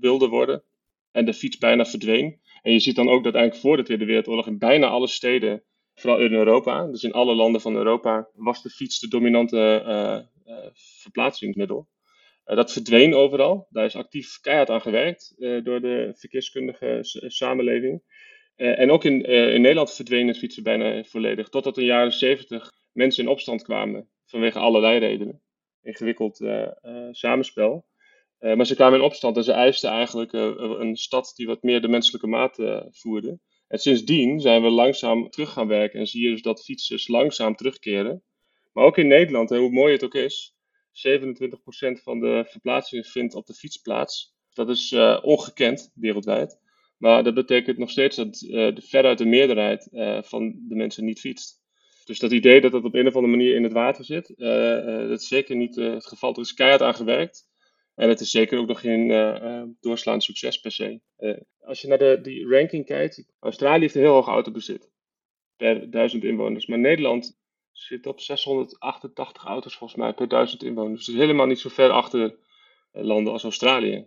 [0.00, 0.64] wilde worden.
[1.12, 2.40] En de fiets bijna verdween.
[2.62, 5.62] En je ziet dan ook dat eigenlijk voor de Tweede Wereldoorlog in bijna alle steden,
[6.00, 10.56] vooral in Europa, dus in alle landen van Europa, was de fiets de dominante uh,
[11.02, 11.88] verplaatsingsmiddel.
[12.44, 13.66] dat verdween overal.
[13.70, 18.02] Daar is actief keihard aan gewerkt door de verkeerskundige samenleving.
[18.56, 21.48] en ook in, in Nederland verdween het fietsen bijna volledig.
[21.48, 25.42] Totdat in de jaren 70 mensen in opstand kwamen vanwege allerlei redenen.
[25.82, 26.36] Ingewikkeld
[27.10, 27.86] samenspel.
[28.38, 31.88] Maar ze kwamen in opstand en ze eisten eigenlijk een stad die wat meer de
[31.88, 32.56] menselijke maat
[32.90, 33.38] voerde.
[33.70, 37.56] En sindsdien zijn we langzaam terug gaan werken en zie je dus dat fietsers langzaam
[37.56, 38.22] terugkeren.
[38.72, 40.54] Maar ook in Nederland, en hoe mooi het ook is,
[40.92, 44.34] 27% van de verplaatsingen vindt op de fiets plaats.
[44.52, 44.92] Dat is
[45.22, 46.58] ongekend wereldwijd.
[46.98, 49.88] Maar dat betekent nog steeds dat de, veruit de meerderheid
[50.26, 51.60] van de mensen niet fietst.
[52.04, 54.32] Dus dat idee dat dat op een of andere manier in het water zit,
[55.08, 56.34] dat is zeker niet het geval.
[56.34, 57.49] Er is keihard aan gewerkt.
[58.00, 59.08] En het is zeker ook nog geen
[59.80, 61.00] doorslaand succes per se.
[61.60, 64.90] als je naar de, die ranking kijkt, Australië heeft een heel hoog autobezit
[65.56, 66.66] per duizend inwoners.
[66.66, 67.38] Maar Nederland
[67.72, 71.06] zit op 688 auto's volgens mij per duizend inwoners.
[71.06, 72.38] Dus helemaal niet zo ver achter
[72.92, 74.06] landen als Australië.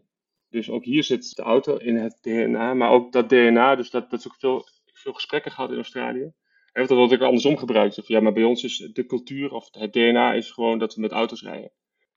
[0.49, 4.09] Dus ook hier zit de auto in het DNA, maar ook dat DNA, dus dat,
[4.09, 6.33] dat is ook veel, veel gesprekken gehad in Australië.
[6.71, 7.99] En dat wordt ook andersom gebruikt.
[7.99, 11.01] Of, ja, maar bij ons is de cultuur of het DNA is gewoon dat we
[11.01, 11.71] met auto's rijden.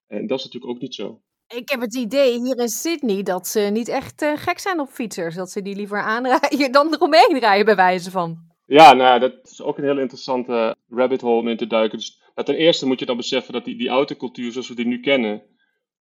[0.07, 1.21] En dat is natuurlijk ook niet zo.
[1.55, 4.89] Ik heb het idee hier in Sydney dat ze niet echt uh, gek zijn op
[4.89, 5.35] fietsers.
[5.35, 8.39] Dat ze die liever aanrijden dan eromheen rijden, bij wijze van.
[8.67, 11.99] Ja, nou, dat is ook een heel interessante rabbit hole om in te duiken.
[11.99, 15.01] Dus, ten eerste moet je dan beseffen dat die, die autocultuur zoals we die nu
[15.01, 15.43] kennen,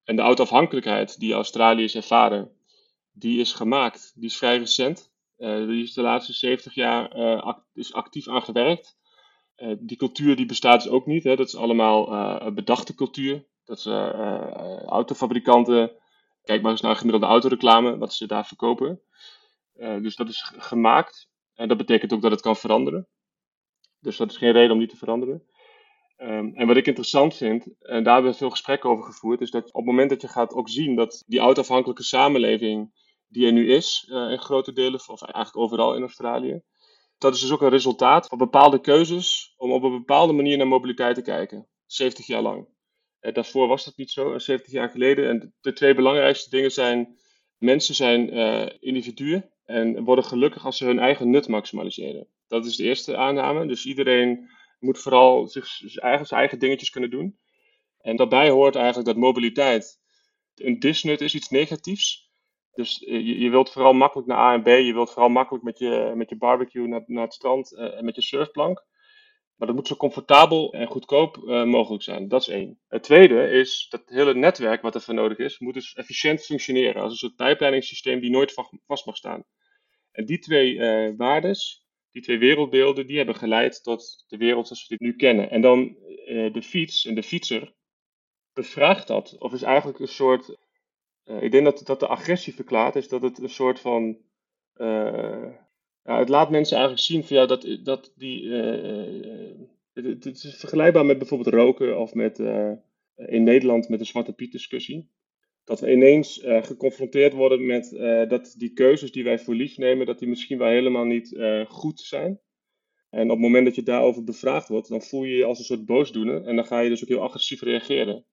[0.04, 2.52] en de autoafhankelijkheid die Australiërs ervaren,
[3.14, 4.12] die is gemaakt.
[4.16, 5.12] Die is vrij recent.
[5.38, 7.10] Uh, die is de laatste 70 jaar
[7.42, 8.98] act is actief aan gewerkt.
[9.80, 11.24] Die cultuur die bestaat dus ook niet.
[11.24, 11.36] Hè.
[11.36, 13.46] Dat is allemaal bedachte cultuur.
[13.66, 13.86] Dat is
[14.86, 15.92] autofabrikanten.
[16.44, 19.02] Kijk maar eens naar gemiddelde autoreclame, wat ze daar verkopen.
[19.76, 21.30] dus dat is gemaakt.
[21.54, 23.08] En dat betekent ook dat het kan veranderen.
[24.00, 25.44] Dus dat is geen reden om niet te veranderen.
[26.18, 29.52] Um, en wat ik interessant vind, en daar hebben we veel gesprekken over gevoerd, is
[29.52, 32.92] dat op het moment dat je gaat ook zien dat die autoafhankelijke samenleving
[33.28, 36.62] die er nu is, uh, in grote delen, of eigenlijk overal in Australië,
[37.18, 40.68] dat is dus ook een resultaat van bepaalde keuzes om op een bepaalde manier naar
[40.68, 41.68] mobiliteit te kijken.
[41.86, 42.68] 70 jaar lang.
[43.24, 45.30] Uh, daarvoor was dat niet zo, 70 jaar geleden.
[45.30, 47.18] En de twee belangrijkste dingen zijn,
[47.58, 52.28] mensen zijn uh, individuen en worden gelukkig als ze hun eigen nut maximaliseren.
[52.48, 53.68] Dat is de eerste aanname.
[53.68, 54.50] Dus iedereen
[54.80, 57.38] moet vooral zich eigen, zijn eigen dingetjes kunnen doen.
[58.00, 60.02] En daarbij hoort eigenlijk dat mobiliteit
[60.56, 62.32] een disnut is, iets negatiefs.
[62.74, 64.68] Dus eh, je, je, wilt vooral makkelijk naar A en B.
[64.68, 68.16] Je wilt vooral makkelijk met je, met je barbecue naar, naar het strand en met
[68.16, 68.86] je surfplank.
[69.56, 72.28] Maar dat moet zo comfortabel en goedkoop uh, mogelijk zijn.
[72.28, 72.80] Dat is één.
[72.88, 77.02] Het tweede is dat hele netwerk wat ervoor nodig is, moet dus efficiënt functioneren.
[77.02, 78.54] Als een soort pijpleidingssysteem die nooit
[78.86, 79.44] vast mag staan.
[80.12, 80.80] En die twee
[81.16, 85.50] waardes, die twee wereldbeelden, die hebben geleid tot de wereld zoals we dit nu kennen.
[85.50, 85.98] En dan
[86.28, 87.74] uh, de fiets en de fietser
[88.54, 89.36] bevraagt dat.
[89.40, 90.58] Of is eigenlijk een soort.
[91.26, 94.18] Uh, ik denk dat, dat de agressie verklaart is dat het een soort van.
[96.04, 98.52] Ja, het laat mensen eigenlijk zien van ja, dat, dat die.
[99.94, 102.40] Het, het, is vergelijkbaar met bijvoorbeeld roken of met.
[103.16, 105.12] in Nederland met de Zwarte Piet discussie
[105.64, 107.90] dat we ineens geconfronteerd worden met
[108.30, 111.38] dat die keuzes die wij voor lief nemen, dat die misschien wel helemaal niet
[111.68, 112.40] goed zijn.
[113.14, 115.66] En op het moment dat je daarover bevraagd wordt, dan voel je je als een
[115.66, 118.26] soort boosdoener en dan ga je dus ook heel agressief reageren.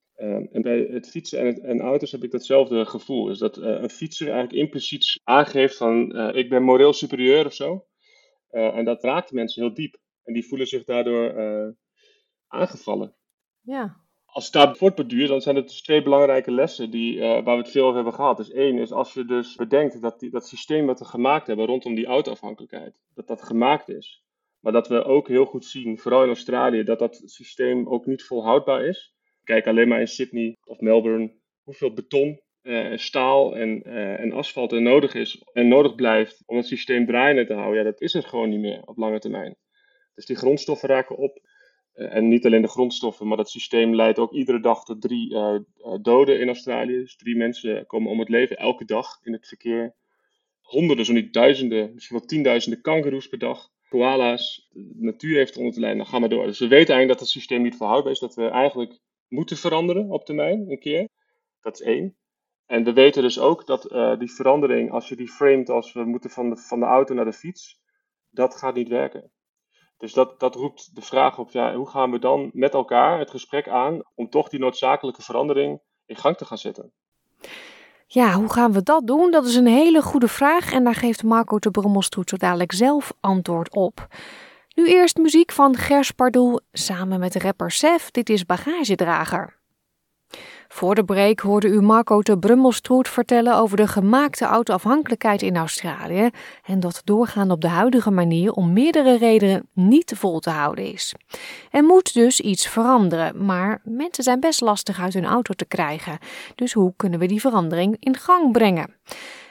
[0.52, 3.30] En bij het fietsen en, het, en auto's heb ik datzelfde gevoel.
[3.30, 7.86] Is dat een fietser eigenlijk impliciet aangeeft van ik ben moreel superieur of zo.
[8.50, 9.96] en dat raakt mensen heel diep.
[10.24, 11.34] En die voelen zich daardoor
[12.46, 13.14] aangevallen.
[13.60, 14.00] Ja,
[14.32, 17.70] als het daar dan zijn er dus twee belangrijke lessen die, uh, waar we het
[17.70, 18.36] veel over hebben gehad.
[18.36, 21.66] Dus één is als je dus bedenkt dat die, dat systeem wat we gemaakt hebben
[21.66, 24.24] rondom die autoafhankelijkheid, dat dat gemaakt is.
[24.60, 28.22] Maar dat we ook heel goed zien, vooral in Australië, dat dat systeem ook niet
[28.22, 29.14] volhoudbaar is.
[29.50, 31.32] Kijk alleen maar in Sydney of Melbourne
[31.62, 36.56] hoeveel beton, uh, staal en, uh, en asfalt er nodig is en nodig blijft om
[36.56, 37.78] het systeem draaiende te houden.
[37.78, 39.56] Ja, dat is er gewoon niet meer op lange termijn.
[40.14, 41.40] Dus die grondstoffen raken op.
[41.92, 45.34] Eh, en niet alleen de grondstoffen, maar dat systeem leidt ook iedere dag tot drie
[46.02, 46.96] doden in Australië.
[46.96, 49.94] Dus drie mensen komen om het leven elke dag in het verkeer.
[50.60, 53.68] Honderden, zo niet duizenden, misschien wel tienduizenden kangoeroes per dag.
[53.88, 56.46] Koala's, de natuur heeft onder te lijden, dan gaan we door.
[56.46, 60.10] Dus we weten eigenlijk dat het systeem niet verhoudbaar is, dat we eigenlijk moeten veranderen
[60.10, 61.08] op termijn, een keer.
[61.60, 62.16] Dat is één.
[62.66, 66.04] En we weten dus ook dat uh, die verandering, als je die framet als we
[66.04, 67.80] moeten van de, van de auto naar de fiets,
[68.30, 69.30] dat gaat niet werken.
[69.96, 73.30] Dus dat, dat roept de vraag op, ja, hoe gaan we dan met elkaar het
[73.30, 76.92] gesprek aan om toch die noodzakelijke verandering in gang te gaan zetten?
[78.06, 79.30] Ja, hoe gaan we dat doen?
[79.30, 83.12] Dat is een hele goede vraag en daar geeft Marco de Brommelstroet zo dadelijk zelf
[83.20, 84.08] antwoord op.
[84.80, 88.10] Nu eerst muziek van Gers Pardoel samen met rapper Sef.
[88.10, 89.56] Dit is Bagagedrager.
[90.68, 96.30] Voor de break hoorde u Marco de Brummelstroet vertellen over de gemaakte autoafhankelijkheid in Australië
[96.64, 101.14] en dat doorgaan op de huidige manier om meerdere redenen niet vol te houden is.
[101.70, 106.18] Er moet dus iets veranderen, maar mensen zijn best lastig uit hun auto te krijgen.
[106.54, 108.94] Dus hoe kunnen we die verandering in gang brengen?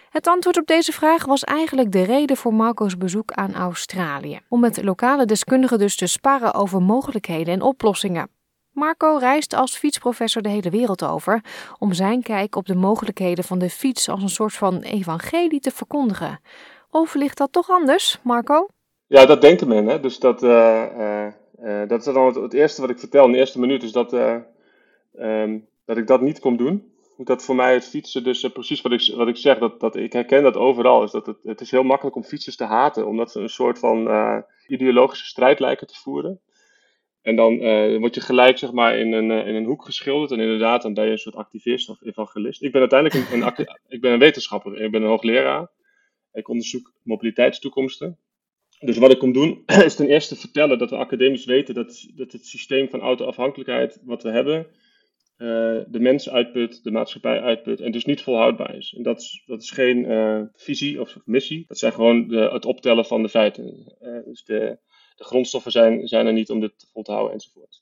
[0.09, 4.39] Het antwoord op deze vraag was eigenlijk de reden voor Marco's bezoek aan Australië.
[4.47, 8.29] Om met lokale deskundigen dus te sparren over mogelijkheden en oplossingen.
[8.71, 11.43] Marco reist als fietsprofessor de hele wereld over
[11.79, 15.71] om zijn kijk op de mogelijkheden van de fiets als een soort van evangelie te
[15.71, 16.39] verkondigen.
[16.89, 18.67] Of ligt dat toch anders, Marco?
[19.07, 19.85] Ja, dat denkt men.
[19.85, 19.99] Hè?
[19.99, 20.83] Dus dat, uh,
[21.61, 24.13] uh, dat is dan het, eerste wat ik vertel in de eerste minuut, is dat,
[24.13, 26.93] um, dat ik dat niet kom doen.
[27.23, 30.13] Dat voor mij het fietsen, dus precies wat ik, wat ik zeg, dat, dat ik
[30.13, 33.31] herken dat overal, is dat het, het is heel makkelijk om fietsers te haten, omdat
[33.31, 34.07] ze een soort van
[34.67, 36.41] ideologische strijd lijken te voeren.
[37.21, 40.31] En dan uh, word je gelijk zeg maar, in, een, in een hoek geschilderd.
[40.31, 42.63] En inderdaad, dan ben je een soort activist of evangelist.
[42.63, 44.81] Ik ben uiteindelijk een, een, ik ben een wetenschapper.
[44.81, 45.67] Ik ben een hoogleraar.
[46.33, 48.17] Ik onderzoek mobiliteitstoekomsten.
[48.79, 52.31] Dus wat ik kom doen, is ten eerste vertellen dat we academisch weten dat, dat
[52.31, 54.67] het systeem van autoafhankelijkheid wat we hebben,
[55.39, 58.93] uh, de mens uitput, de maatschappij uitput en dus niet volhoudbaar is.
[58.97, 62.65] En dat is, dat is geen uh, visie of missie, dat zijn gewoon de, het
[62.65, 63.95] optellen van de feiten.
[64.01, 64.77] Uh, dus de,
[65.15, 67.81] de grondstoffen zijn, zijn er niet om dit vol te houden enzovoort.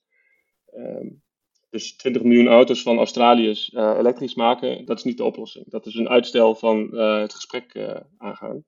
[0.75, 1.21] Um,
[1.69, 5.69] dus 20 miljoen auto's van Australiërs elektrisch maken, dat is niet de oplossing.
[5.69, 8.65] Dat is een uitstel van het gesprek aangaan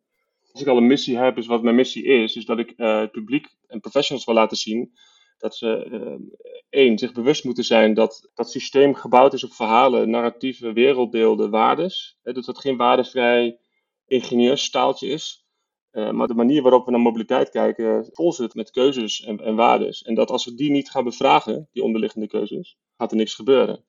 [0.51, 3.11] als ik al een missie heb, is wat mijn missie is, is dat ik het
[3.11, 4.91] publiek en professionals wil laten zien
[5.39, 6.37] dat ze uh,
[6.69, 12.17] één, zich bewust moeten zijn dat dat systeem gebouwd is op verhalen, narratieven, wereldbeelden, waardes.
[12.23, 13.59] Hè, dat het geen waardevrij
[14.05, 15.47] ingenieurstaaltje is.
[15.91, 19.55] Uh, maar de manier waarop we naar mobiliteit kijken vol zit met keuzes en, en
[19.55, 20.01] waardes.
[20.01, 23.85] En dat als we die niet gaan bevragen, die onderliggende keuzes, gaat er niks gebeuren.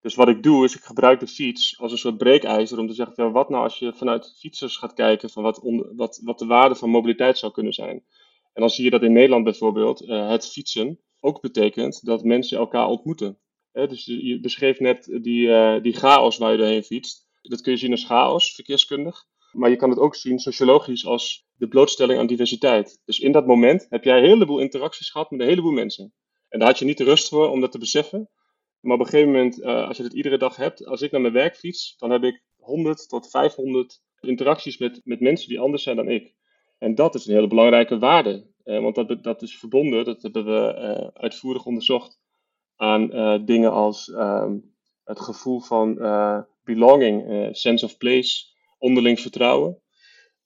[0.00, 2.94] Dus wat ik doe, is ik gebruik de fiets als een soort breekijzer om te
[2.94, 5.60] zeggen, ja, wat nou als je vanuit fietsers gaat kijken van wat,
[5.96, 8.04] wat, wat de waarde van mobiliteit zou kunnen zijn.
[8.52, 12.58] En dan zie je dat in Nederland bijvoorbeeld uh, het fietsen ook betekent dat mensen
[12.58, 13.38] elkaar ontmoeten.
[13.72, 17.28] dus je beschreef net die, uh, die chaos waar je doorheen fietst.
[17.42, 19.24] Dat kun je zien als chaos, verkeerskundig.
[19.52, 23.00] Maar je kan het ook zien sociologisch als de blootstelling aan diversiteit.
[23.04, 26.12] Dus in dat moment heb jij een heleboel interacties gehad met een heleboel mensen.
[26.48, 28.30] En daar had je niet de rust voor om dat te beseffen.
[28.80, 31.20] Maar op een gegeven moment, uh, als je het iedere dag hebt, als ik naar
[31.20, 35.82] mijn werk fiets, dan heb ik 100 tot 500 interacties met, met mensen die anders
[35.82, 36.34] zijn dan ik.
[36.80, 38.46] En dat is een hele belangrijke waarde.
[38.64, 42.18] Uh, want dat, dat is verbonden, dat hebben we uh, uitvoerig onderzocht,
[42.76, 43.08] aan
[43.44, 44.56] dingen als ehm,
[45.04, 45.94] het gevoel van
[46.64, 48.46] belonging, sense of place,
[48.78, 49.82] onderling vertrouwen.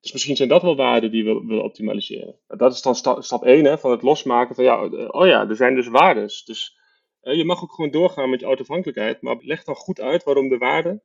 [0.00, 2.38] Dus misschien zijn dat wel waarden die we willen optimaliseren.
[2.46, 5.56] Dat is dan sta, stap 1 hè, van het losmaken van ja, oh ja, er
[5.56, 6.44] zijn dus waardes.
[6.44, 6.78] Dus
[7.20, 10.58] je mag ook gewoon doorgaan met je autoafhankelijkheid, maar leg dan goed uit waarom de
[10.58, 11.02] waarden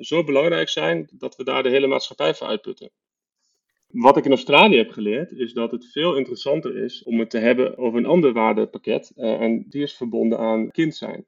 [0.00, 2.90] zo belangrijk zijn dat we daar de hele maatschappij voor uitputten.
[3.96, 7.38] Wat ik in Australië heb geleerd, is dat het veel interessanter is om het te
[7.38, 9.12] hebben over een ander waardepakket.
[9.16, 11.26] Uh, en die is verbonden aan kind zijn.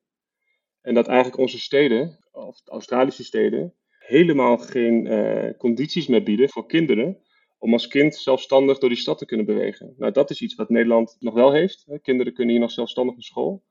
[0.81, 6.67] En dat eigenlijk onze steden, of Australische steden, helemaal geen uh, condities meer bieden voor
[6.67, 7.19] kinderen
[7.59, 9.95] om als kind zelfstandig door die stad te kunnen bewegen.
[9.97, 11.87] Nou, dat is iets wat Nederland nog wel heeft.
[12.03, 13.65] Kinderen kunnen hier nog zelfstandig naar school.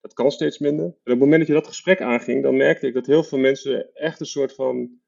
[0.00, 0.84] Dat kan steeds minder.
[0.84, 3.38] En op het moment dat je dat gesprek aanging, dan merkte ik dat heel veel
[3.38, 5.00] mensen echt een soort van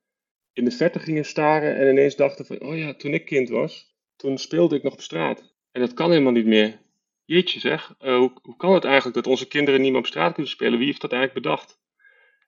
[0.53, 3.97] in de verte gingen staren en ineens dachten van, oh ja, toen ik kind was,
[4.17, 5.55] toen speelde ik nog op straat.
[5.73, 6.81] En dat kan helemaal niet meer.
[7.25, 10.53] Jeetje zeg, uh, hoe, kan het eigenlijk dat onze kinderen niet meer op straat kunnen
[10.53, 10.79] spelen?
[10.79, 11.79] Wie heeft dat eigenlijk bedacht?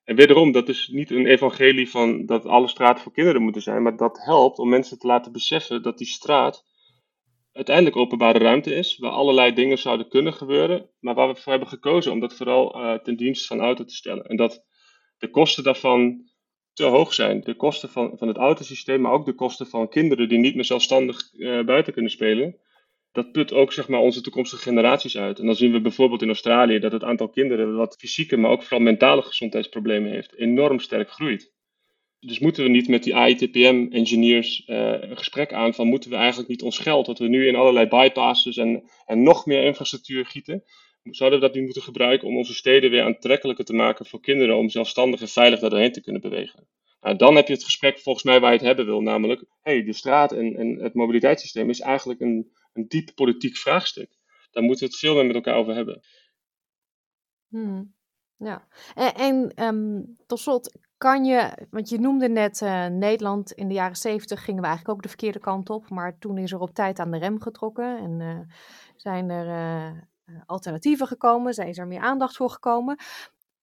[0.05, 3.83] En wederom, dat is niet een evangelie van dat alle straten voor kinderen moeten zijn,
[3.83, 6.65] maar dat helpt om mensen te laten beseffen dat die straat
[7.53, 11.69] uiteindelijk openbare ruimte is, waar allerlei dingen zouden kunnen gebeuren, maar waar we voor hebben
[11.69, 14.25] gekozen om dat vooral uh, ten dienste van auto te stellen.
[14.25, 14.65] En dat
[15.19, 16.30] de kosten daarvan
[16.81, 17.41] te hoog zijn.
[17.41, 20.65] De kosten van, van het autosysteem, maar ook de kosten van kinderen die niet meer
[20.65, 22.57] zelfstandig uh, buiten kunnen spelen.
[23.13, 25.39] Dat put ook zeg maar, onze toekomstige generaties uit.
[25.39, 28.63] En dan zien we bijvoorbeeld in Australië dat het aantal kinderen wat fysieke, maar ook
[28.63, 31.53] vooral mentale gezondheidsproblemen heeft, enorm sterk groeit.
[32.21, 36.49] Dus moeten we niet met die AITPM-engineers uh, een gesprek aan van moeten we eigenlijk
[36.49, 40.65] niet ons geld, dat we nu in allerlei bypasses en, en nog meer infrastructuur gieten,
[41.03, 44.57] zouden we dat nu moeten gebruiken om onze steden weer aantrekkelijker te maken voor kinderen
[44.57, 46.69] om zelfstandig en veilig daarheen te kunnen bewegen.
[47.01, 49.85] Nou, dan heb je het gesprek volgens mij waar je het hebben wil, namelijk, hey,
[49.85, 54.19] de straat en, en het mobiliteitssysteem is eigenlijk een, een diep politiek vraagstuk.
[54.51, 56.01] Daar moeten we het veel meer met elkaar over hebben.
[57.49, 57.95] Hmm.
[58.37, 63.69] Ja, en, en um, tot slot, kan je, want je noemde net uh, Nederland in
[63.69, 66.61] de jaren zeventig gingen we eigenlijk ook de verkeerde kant op, maar toen is er
[66.61, 68.41] op tijd aan de rem getrokken en uh,
[68.97, 70.01] zijn er uh,
[70.47, 72.97] alternatieven gekomen, zijn er meer aandacht voor gekomen.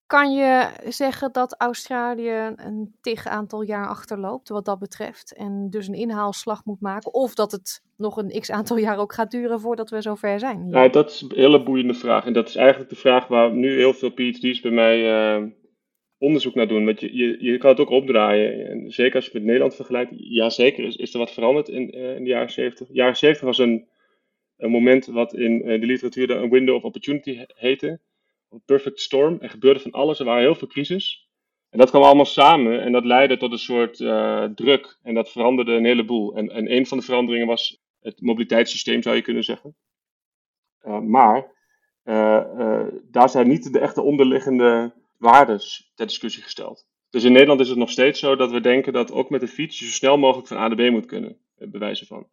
[0.08, 5.88] Kan je zeggen dat Australië een tig aantal jaar achterloopt wat dat betreft en dus
[5.88, 7.14] een inhaalslag moet maken?
[7.14, 10.68] Of dat het nog een x aantal jaar ook gaat duren voordat we zover zijn?
[10.70, 12.26] Ja, dat is een hele boeiende vraag.
[12.26, 15.00] En dat is eigenlijk de vraag waar nu heel veel PhD's bij mij
[15.38, 15.48] uh,
[16.18, 16.86] onderzoek naar doen.
[16.86, 18.70] Want je, je, je kan het ook opdraaien.
[18.70, 20.12] En zeker als je het met Nederland vergelijkt.
[20.16, 22.88] Ja, zeker is, is er wat veranderd in, uh, in de jaren 70.
[22.88, 23.88] De jaren 70 was een,
[24.58, 28.00] een moment wat in uh, de literatuur een window of opportunity heette
[28.66, 29.38] perfect storm.
[29.42, 30.20] Er gebeurde van alles.
[30.20, 31.30] Er waren heel veel crisis.
[31.70, 35.00] En dat kwam allemaal samen en dat leidde tot een soort uh, druk.
[35.04, 36.36] En dat veranderde een heleboel.
[36.36, 39.76] En, en een van de veranderingen was het mobiliteitssysteem, zou je kunnen zeggen.
[40.84, 41.56] Uh, maar
[43.12, 46.88] daar zijn niet de echte onderliggende waardes ter discussie gesteld.
[47.10, 49.48] Dus in Nederland is het nog steeds zo dat we denken dat ook met de
[49.48, 52.28] fiets je zo snel mogelijk van A naar B moet kunnen, bij wijze van.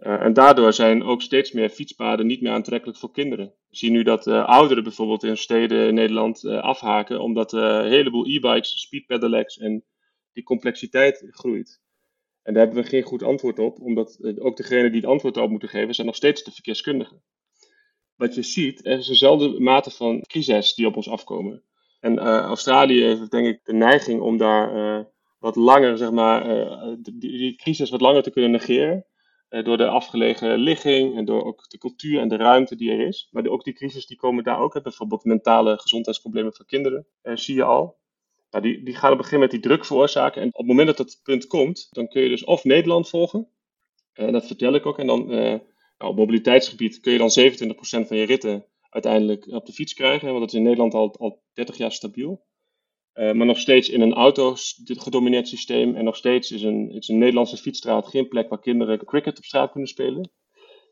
[0.00, 3.46] Uh, en daardoor zijn ook steeds meer fietspaden niet meer aantrekkelijk voor kinderen.
[3.46, 7.88] We zien nu dat uh, ouderen bijvoorbeeld in steden in Nederland uh, afhaken, omdat een
[7.88, 9.84] heleboel e-bikes, speed en
[10.32, 11.82] die complexiteit groeit.
[12.42, 15.50] En daar hebben we geen goed antwoord op, omdat ook degenen die het antwoord op
[15.50, 17.22] moeten geven, zijn nog steeds de verkeerskundigen.
[18.16, 21.62] Wat je ziet, er is dezelfde mate van crisis die op ons afkomen.
[22.00, 25.06] En Australië heeft denk ik de neiging om daar
[25.38, 26.66] wat langer, zeg maar,
[27.12, 29.06] die crisis wat langer te kunnen negeren.
[29.54, 33.06] Eh, door de afgelegen ligging en door ook de cultuur en de ruimte die er
[33.06, 33.28] is.
[33.30, 34.74] Maar ook die crisis die komen daar ook.
[34.74, 34.80] Hè.
[34.80, 37.96] Bijvoorbeeld mentale gezondheidsproblemen van kinderen, uh, zie je al.
[38.50, 40.42] Nou, die, die gaan op moment die druk veroorzaken.
[40.42, 43.48] En op het moment dat dat punt komt, dan kun je dus of Nederland volgen.
[44.14, 44.98] Uh, dat vertel ik ook.
[44.98, 45.60] En dan nou,
[45.98, 47.74] op mobiliteitsgebied kun je dan
[48.04, 50.28] 27% van je ritten uiteindelijk op de fiets krijgen.
[50.28, 52.44] Want dat is in Nederland al, al 30 jaar stabiel.
[53.14, 55.96] Uh, maar nog steeds in een auto-gedomineerd systeem.
[55.96, 59.44] En nog steeds is een, is een Nederlandse fietsstraat geen plek waar kinderen cricket op
[59.44, 60.30] straat kunnen spelen.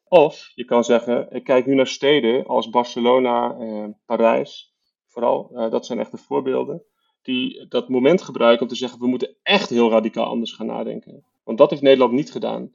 [0.04, 4.74] Of je kan zeggen, ik kijk nu naar steden als Barcelona, uh, Parijs,
[5.06, 5.50] vooral.
[5.52, 6.84] Uh, dat zijn echt de voorbeelden.
[7.22, 11.24] Die dat moment gebruiken om te zeggen, we moeten echt heel radicaal anders gaan nadenken.
[11.44, 12.72] Want dat heeft Nederland niet gedaan.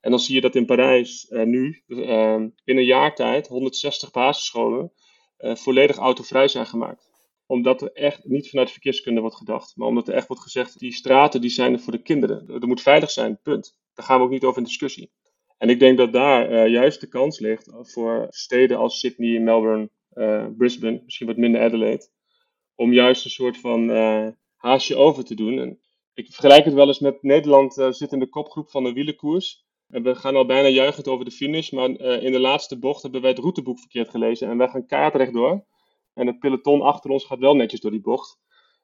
[0.00, 4.92] En dan zie je dat in Parijs nu, in een jaar tijd, 160 basisscholen
[5.38, 7.09] volledig autovrij zijn gemaakt
[7.50, 9.76] omdat er echt niet vanuit verkeerskunde wordt gedacht.
[9.76, 12.48] Maar omdat er echt wordt gezegd, die straten die zijn er voor de kinderen.
[12.60, 13.78] Er moet veilig zijn, punt.
[13.94, 15.12] Daar gaan we ook niet over in discussie.
[15.58, 19.90] En ik denk dat daar uh, juist de kans ligt voor steden als Sydney, Melbourne,
[20.14, 22.08] uh, Brisbane, misschien wat minder Adelaide.
[22.74, 25.58] Om juist een soort van uh, haasje over te doen.
[25.58, 25.80] En
[26.14, 29.64] ik vergelijk het wel eens met Nederland zit in de kopgroep van de wielenkoers.
[29.88, 31.70] En we gaan al bijna juichend over de finish.
[31.70, 34.48] Maar in de laatste bocht hebben wij het routeboek verkeerd gelezen.
[34.48, 35.64] En wij gaan kaartrecht door.
[36.14, 38.38] En het peloton achter ons gaat wel netjes door die bocht.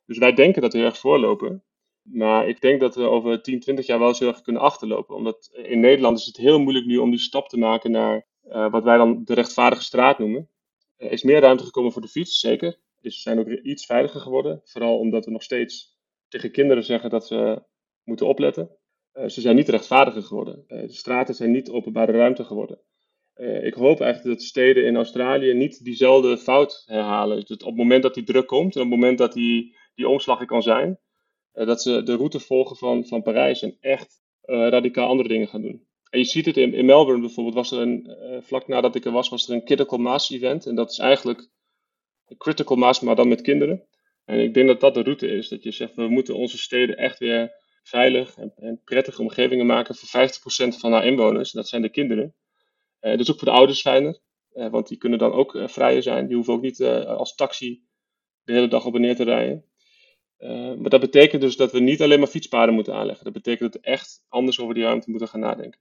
[0.06, 1.64] Dus wij denken dat we heel erg voorlopen.
[2.02, 5.16] Maar ik denk dat we over 10, 20 jaar wel eens heel erg kunnen achterlopen.
[5.16, 8.70] Omdat in Nederland is het heel moeilijk nu om die stap te maken naar uh,
[8.70, 10.50] wat wij dan de rechtvaardige straat noemen.
[10.96, 12.78] Er is meer ruimte gekomen voor de fiets, zeker.
[13.00, 14.60] Dus zijn ook iets veiliger geworden.
[14.64, 15.98] Vooral omdat we nog steeds
[16.28, 17.62] tegen kinderen zeggen dat ze
[18.04, 18.70] moeten opletten.
[19.14, 20.64] Uh, ze zijn niet rechtvaardiger geworden.
[20.68, 22.80] Uh, de straten zijn niet openbare ruimte geworden.
[23.36, 27.36] Uh, ik hoop eigenlijk dat steden in Australië niet diezelfde fout herhalen.
[27.36, 30.08] Dus op het moment dat die druk komt en op het moment dat die, die
[30.08, 30.98] omslag er kan zijn,
[31.54, 35.48] uh, dat ze de route volgen van, van Parijs en echt uh, radicaal andere dingen
[35.48, 35.86] gaan doen.
[36.10, 39.12] En je ziet het in, in Melbourne bijvoorbeeld, was er een, vlak nadat ik er
[39.12, 40.66] was, was er een Critical Mass event.
[40.66, 41.48] En dat is eigenlijk
[42.38, 43.86] Critical Mass, maar dan met kinderen.
[44.24, 45.48] En ik denk dat dat de route is.
[45.48, 49.94] Dat je zegt, we moeten onze steden echt weer veilig en, en prettige omgevingen maken
[49.94, 51.52] voor 50% van haar inwoners.
[51.52, 52.34] Dat zijn de kinderen.
[53.06, 54.18] Uh, dat is ook voor de ouders fijner,
[54.52, 56.26] uh, want die kunnen dan ook uh, vrijer zijn.
[56.26, 57.84] Die hoeven ook niet als taxi
[58.42, 59.64] de hele dag op en neer te rijden.
[60.80, 63.24] maar dat betekent dus dat we niet alleen maar fietspaden moeten aanleggen.
[63.24, 65.80] Dat betekent dat we echt anders over die ruimte moeten gaan nadenken.